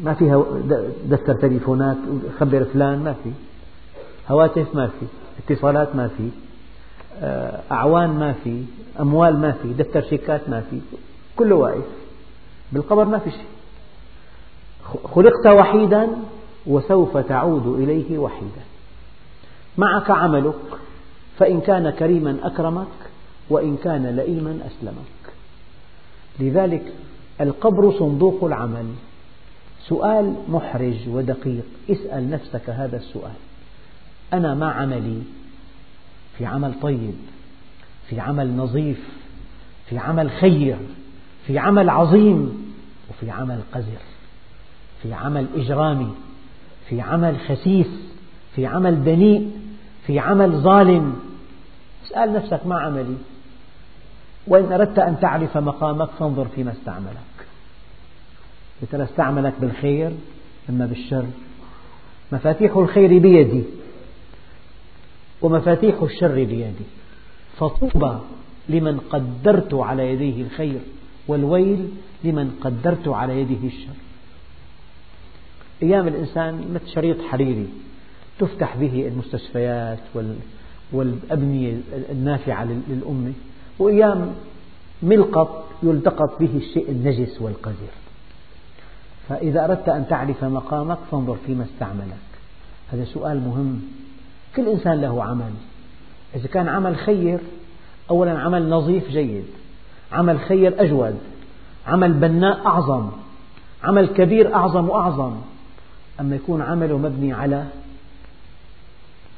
ما 0.02 0.14
في 0.14 0.44
دفتر 1.04 1.34
تليفونات 1.34 1.96
خبر 2.40 2.64
فلان 2.64 3.04
ما 3.04 3.14
في. 3.24 3.30
هواتف 4.28 4.74
ما 4.74 4.86
في 4.86 5.06
اتصالات 5.38 5.96
ما 5.96 6.08
في 6.08 6.28
آه، 7.20 7.60
أعوان 7.72 8.10
ما 8.10 8.32
في 8.44 8.64
أموال 9.00 9.38
ما 9.38 9.52
في 9.52 9.72
دفتر 9.72 10.02
شيكات 10.02 10.48
ما 10.48 10.60
في 10.60 10.80
كله 11.36 11.54
واقف 11.54 11.84
بالقبر 12.72 13.04
ما 13.04 13.18
في 13.18 13.30
شيء. 13.30 13.46
خلقت 15.14 15.46
وحيدا 15.46 16.08
وسوف 16.66 17.16
تعود 17.16 17.66
إليه 17.66 18.18
وحيدا. 18.18 18.62
معك 19.78 20.10
عملك 20.10 20.54
فإن 21.38 21.60
كان 21.60 21.90
كريما 21.90 22.36
أكرمك 22.42 22.86
وإن 23.50 23.76
كان 23.76 24.06
لئيما 24.06 24.58
أسلمك. 24.66 25.34
لذلك 26.40 26.92
القبر 27.40 27.92
صندوق 27.98 28.44
العمل. 28.44 28.86
سؤال 29.88 30.34
محرج 30.48 31.08
ودقيق. 31.08 31.64
اسأل 31.90 32.30
نفسك 32.30 32.70
هذا 32.70 32.96
السؤال. 32.96 33.34
أنا 34.32 34.54
ما 34.54 34.72
عملي؟ 34.72 35.22
في 36.38 36.46
عمل 36.46 36.72
طيب 36.82 37.14
في 38.08 38.20
عمل 38.20 38.56
نظيف 38.56 39.08
في 39.86 39.98
عمل 39.98 40.30
خير 40.30 40.76
في 41.46 41.58
عمل 41.58 41.90
عظيم 41.90 42.72
وفي 43.10 43.30
عمل 43.30 43.60
قذر 43.72 44.02
في 45.02 45.14
عمل 45.14 45.46
إجرامي 45.56 46.14
في 46.88 47.00
عمل 47.00 47.38
خسيس 47.48 47.86
في 48.54 48.66
عمل 48.66 49.04
دنيء 49.04 49.50
في 50.06 50.18
عمل 50.18 50.52
ظالم. 50.52 51.16
اسأل 52.06 52.32
نفسك 52.32 52.66
ما 52.66 52.80
عملي. 52.80 53.16
وإن 54.46 54.72
أردت 54.72 54.98
أن 54.98 55.20
تعرف 55.20 55.56
مقامك 55.56 56.08
فانظر 56.18 56.48
فيما 56.54 56.72
استعملك. 56.72 57.33
استعملك 58.82 59.54
بالخير 59.60 60.12
أما 60.70 60.86
بالشر. 60.86 61.26
مفاتيح 62.32 62.76
الخير 62.76 63.18
بيدي 63.18 63.62
ومفاتيح 65.42 66.02
الشر 66.02 66.34
بيدي. 66.34 66.84
فطوبى 67.56 68.18
لمن 68.68 68.98
قدرت 69.10 69.74
على 69.74 70.12
يديه 70.12 70.42
الخير 70.42 70.80
والويل 71.28 71.88
لمن 72.24 72.58
قدرت 72.60 73.08
على 73.08 73.40
يده 73.40 73.66
الشر. 73.66 73.94
أيام 75.82 76.08
الإنسان 76.08 76.74
مثل 76.74 76.94
شريط 76.94 77.22
حريري 77.22 77.68
تفتح 78.38 78.76
به 78.76 79.08
المستشفيات 79.08 79.98
والأبنية 80.92 81.80
النافعة 82.10 82.64
للأمة. 82.64 83.32
وأيام 83.78 84.34
ملقط 85.02 85.64
يلتقط 85.82 86.40
به 86.40 86.50
الشيء 86.56 86.90
النجس 86.90 87.42
والقذر 87.42 88.03
فإذا 89.28 89.64
أردت 89.64 89.88
أن 89.88 90.06
تعرف 90.08 90.44
مقامك 90.44 90.98
فانظر 91.10 91.36
فيما 91.46 91.64
استعملك. 91.64 92.24
هذا 92.92 93.04
سؤال 93.04 93.40
مهم. 93.40 93.82
كل 94.56 94.68
إنسان 94.68 95.00
له 95.00 95.24
عمل. 95.24 95.52
إذا 96.34 96.48
كان 96.48 96.68
عمل 96.68 96.96
خير 96.96 97.38
أولا 98.10 98.38
عمل 98.38 98.68
نظيف 98.68 99.08
جيد. 99.08 99.44
عمل 100.12 100.40
خير 100.40 100.84
أجود. 100.84 101.18
عمل 101.86 102.12
بناء 102.12 102.66
أعظم. 102.66 103.10
عمل 103.84 104.06
كبير 104.06 104.54
أعظم 104.54 104.88
وأعظم. 104.88 105.36
أما 106.20 106.36
يكون 106.36 106.62
عمله 106.62 106.98
مبني 106.98 107.32
على 107.32 107.64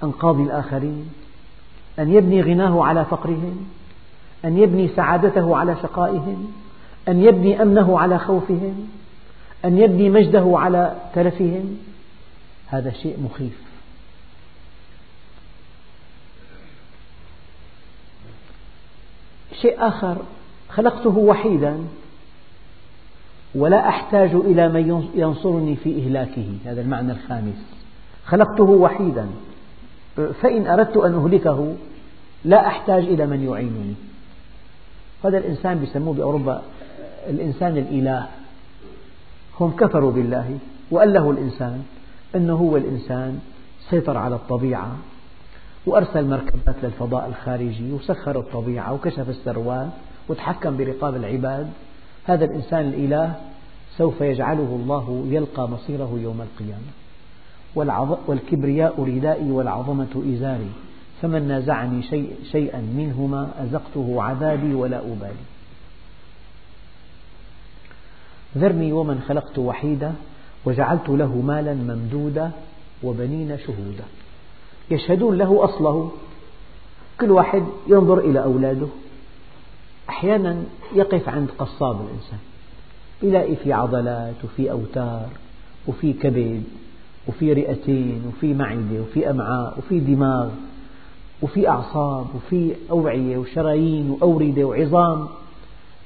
أنقاض 0.02 0.40
الآخرين 0.40 1.10
أن 1.98 2.14
يبني 2.14 2.42
غناه 2.42 2.84
على 2.84 3.04
فقرهم 3.04 3.66
أن 4.44 4.58
يبني 4.58 4.88
سعادته 4.88 5.56
على 5.56 5.76
شقائهم 5.82 6.52
أن 7.08 7.22
يبني 7.22 7.62
أمنه 7.62 7.98
على 7.98 8.18
خوفهم 8.18 8.88
أن 9.66 9.78
يبني 9.78 10.10
مجده 10.10 10.52
على 10.58 10.96
تلفهم؟ 11.14 11.76
هذا 12.66 12.90
شيء 12.90 13.20
مخيف. 13.20 13.60
شيء 19.62 19.88
آخر 19.88 20.16
خلقته 20.68 21.18
وحيدا 21.18 21.78
ولا 23.54 23.88
أحتاج 23.88 24.34
إلى 24.34 24.68
من 24.68 25.08
ينصرني 25.14 25.76
في 25.76 26.02
إهلاكه. 26.02 26.46
هذا 26.64 26.80
المعنى 26.80 27.12
الخامس. 27.12 27.76
خلقته 28.26 28.64
وحيدا. 28.64 29.26
فإن 30.16 30.66
أردت 30.66 30.96
أن 30.96 31.14
أهلكه 31.14 31.74
لا 32.44 32.66
أحتاج 32.66 33.04
إلى 33.04 33.26
من 33.26 33.48
يعينني. 33.48 33.94
هذا 35.24 35.38
الإنسان 35.38 35.82
يسموه 35.82 36.14
بأوروبا 36.14 36.62
الإنسان 37.28 37.76
الإله. 37.76 38.28
هم 39.60 39.70
كفروا 39.70 40.12
بالله 40.12 40.58
وأله 40.90 41.30
الإنسان 41.30 41.82
أنه 42.34 42.54
هو 42.54 42.76
الإنسان 42.76 43.38
سيطر 43.90 44.16
على 44.16 44.34
الطبيعة 44.34 44.96
وأرسل 45.86 46.28
مركبات 46.28 46.74
للفضاء 46.82 47.26
الخارجي 47.26 47.92
وسخر 47.92 48.38
الطبيعة 48.38 48.92
وكشف 48.92 49.28
الثروات 49.28 49.88
وتحكم 50.28 50.76
برقاب 50.76 51.16
العباد. 51.16 51.70
هذا 52.24 52.44
الإنسان 52.44 52.80
الإله 52.80 53.34
سوف 53.96 54.20
يجعله 54.20 54.78
الله 54.82 55.26
يلقى 55.30 55.68
مصيره 55.68 56.18
يوم 56.22 56.42
القيامة. 56.42 56.92
والكبرياء 58.28 59.02
ردائي 59.02 59.50
والعظمة 59.50 60.34
إزاري 60.34 60.70
فمن 61.22 61.48
نازعني 61.48 62.02
شيئا 62.52 62.80
منهما 62.80 63.50
أذقته 63.62 64.22
عذابي 64.22 64.74
ولا 64.74 64.98
أبالي. 64.98 65.55
ذرني 68.58 68.92
ومن 68.92 69.20
خلقت 69.28 69.58
وحيدا 69.58 70.12
وجعلت 70.64 71.08
له 71.08 71.36
مالا 71.36 71.74
ممدودا 71.74 72.50
وبنين 73.02 73.58
شهودا. 73.58 74.04
يشهدون 74.90 75.38
له 75.38 75.64
أصله. 75.64 76.10
كل 77.20 77.30
واحد 77.30 77.64
ينظر 77.88 78.18
إلى 78.18 78.42
أولاده. 78.42 78.86
أحيانا 80.08 80.56
يقف 80.94 81.28
عند 81.28 81.48
قصاب 81.58 81.96
الإنسان. 82.00 82.38
يلاقي 83.22 83.56
في 83.56 83.72
عضلات 83.72 84.34
وفي 84.44 84.70
أوتار 84.70 85.28
وفي 85.86 86.12
كبد 86.12 86.62
وفي 87.28 87.52
رئتين 87.52 88.22
وفي 88.28 88.54
معدة 88.54 89.00
وفي 89.00 89.30
أمعاء 89.30 89.78
وفي 89.78 90.00
دماغ 90.00 90.48
وفي 91.42 91.68
أعصاب 91.68 92.26
وفي 92.34 92.74
أوعية 92.90 93.38
وشرايين 93.38 94.10
وأوردة 94.10 94.64
وعظام. 94.64 95.28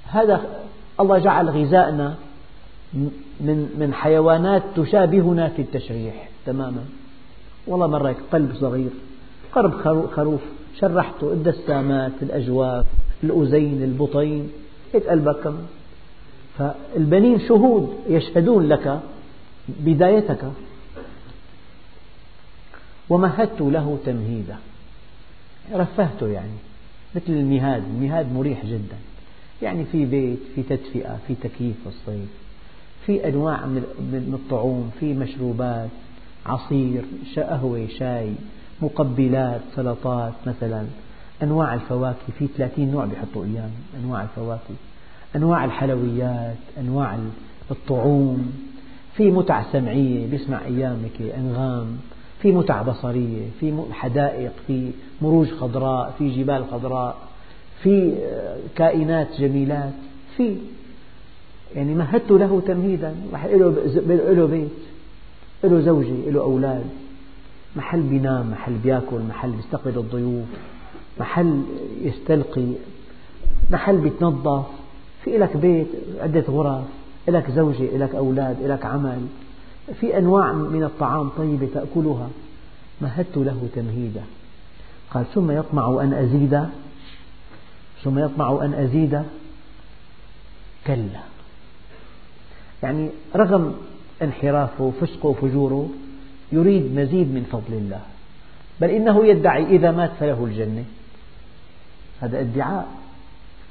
هذا 0.05 0.41
الله 1.01 1.19
جعل 1.19 1.51
غذاءنا 1.51 2.17
من 2.95 3.75
من 3.79 3.95
حيوانات 3.95 4.63
تشابهنا 4.77 5.49
في 5.49 5.63
التشريح 5.63 6.29
تماما. 6.47 6.85
والله 7.67 7.87
مرة 7.87 8.17
قلب 8.33 8.55
صغير 8.55 8.91
قرب 9.53 10.07
خروف 10.11 10.41
شرحته 10.81 11.33
الدسامات 11.33 12.13
الأجواف 12.23 12.87
الأذين 13.25 13.83
البطين. 13.83 14.51
هيك 14.95 15.07
قلبك 15.07 15.41
كمان 15.41 15.67
فالبنين 16.59 17.41
شهود 17.49 17.97
يشهدون 18.09 18.69
لك 18.69 19.01
بدايتك. 19.69 20.53
ومهدت 23.09 23.61
له 23.61 23.99
تمهيدا. 24.07 24.57
رفهته 25.75 26.29
يعني 26.29 26.59
مثل 27.15 27.33
المهاد. 27.33 27.83
المهاد 27.83 28.33
مريح 28.33 28.67
جدا. 28.67 28.97
يعني 29.63 29.85
في 29.85 30.05
بيت 30.05 30.39
في 30.55 30.63
تدفئة 30.63 31.19
في 31.27 31.35
تكييف 31.35 31.77
في 31.83 31.89
الصيف 31.89 32.40
في 33.11 33.29
أنواع 33.29 33.67
من 33.67 34.41
الطعوم 34.43 34.91
في 35.01 35.15
مشروبات 35.15 35.89
عصير 36.47 37.05
قهوة 37.37 37.87
شاي 37.99 38.33
مقبلات 38.83 39.61
سلطات 39.77 40.33
مثلا. 40.47 40.85
أنواع 41.43 41.75
الفواكه 41.75 42.19
في 42.39 42.47
30 42.57 42.91
نوع 42.91 43.05
بيحطوا 43.05 43.45
أيام. 43.45 43.71
أنواع 44.05 44.23
الفواكه 44.23 44.75
أنواع 45.37 45.65
الحلويات 45.65 46.57
أنواع 46.79 47.19
الطعوم. 47.71 48.53
في 49.17 49.31
متع 49.31 49.63
سمعية 49.73 50.27
بيسمع 50.27 50.65
أيامك 50.65 51.23
أنغام. 51.39 51.97
في 52.43 52.53
متع 52.53 52.83
بصرية 52.83 53.47
في 53.61 53.83
حدائق 53.93 54.53
في 54.67 54.91
مروج 55.23 55.49
خضراء 55.49 56.15
في 56.19 56.29
جبال 56.29 56.65
خضراء 56.73 57.17
في 57.83 58.15
كائنات 58.77 59.29
جميلات. 59.41 59.93
في 60.37 60.57
يعني 61.75 61.95
مهدت 61.95 62.31
له 62.31 62.63
تمهيدا 62.67 63.15
له 63.33 64.47
بيت 64.47 64.69
له 65.65 65.81
زوجة 65.81 66.31
له 66.31 66.41
أولاد. 66.41 66.85
محل 67.77 68.01
بينام 68.01 68.51
محل 68.51 68.73
بياكل 68.73 69.21
محل 69.29 69.51
بيستقبل 69.51 69.99
الضيوف 69.99 70.45
محل 71.21 71.63
يستلقي 72.03 72.67
محل 73.71 73.97
بيتنظف. 73.97 74.67
في 75.25 75.39
لك 75.39 75.57
بيت 75.57 75.87
عدة 76.21 76.45
غرف 76.49 76.85
لك 77.29 77.51
زوجة 77.51 77.97
لك 77.97 78.15
أولاد 78.15 78.57
لك 78.63 78.85
عمل. 78.85 79.27
في 80.01 80.19
أنواع 80.19 80.53
من 80.53 80.85
الطعام 80.85 81.29
طيبة 81.29 81.69
تأكلها. 81.75 82.29
مهدت 83.01 83.37
له 83.37 83.69
تمهيدا. 83.75 84.23
قال 85.11 85.25
ثم 85.35 85.51
يطمع 85.51 86.03
أن 86.03 86.13
أزيد. 86.13 86.65
ثم 88.05 88.19
يطمع 88.19 88.59
أن 88.65 88.75
أزيد. 88.75 89.23
كلا. 90.87 91.21
يعني 92.83 93.09
رغم 93.37 93.75
انحرافه 94.23 94.85
وفسقه 94.85 95.29
وفجوره 95.29 95.89
يريد 96.53 96.95
مزيد 96.95 97.35
من 97.35 97.49
فضل 97.53 97.75
الله. 97.75 98.01
بل 98.81 98.91
إنه 98.91 99.27
يدعي 99.27 99.67
إذا 99.67 99.91
مات 99.91 100.11
فله 100.21 100.45
الجنة. 100.45 100.85
هذا 102.21 102.41
ادعاء. 102.41 102.89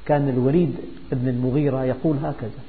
كان 0.06 0.30
الوليد 0.30 0.76
بن 1.12 1.30
المغيرة 1.30 1.86
يقول 1.86 2.18
هكذا. 2.18 2.62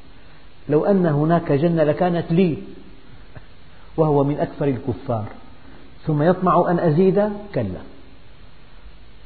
لو 0.69 0.85
أن 0.85 1.07
هناك 1.07 1.53
جنة 1.53 1.85
لكانت 1.85 2.33
لي 2.33 2.57
وهو 3.97 4.25
من 4.25 4.41
أكثر 4.41 4.69
الكفار. 4.69 5.27
ثم 6.07 6.23
يطمع 6.23 6.71
أن 6.71 6.79
أزيد 6.79 7.31
كلا. 7.55 7.81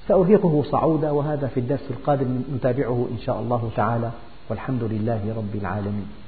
سأرهقه 0.08 0.64
صعودا 0.70 1.10
وهذا 1.10 1.46
في 1.46 1.60
الدرس 1.60 1.84
القادم 1.90 2.42
نتابعه 2.56 3.08
إن 3.12 3.18
شاء 3.26 3.40
الله 3.40 3.70
تعالى. 3.76 4.10
والحمد 4.48 4.82
لله 4.82 5.34
رب 5.36 5.60
العالمين. 5.60 6.23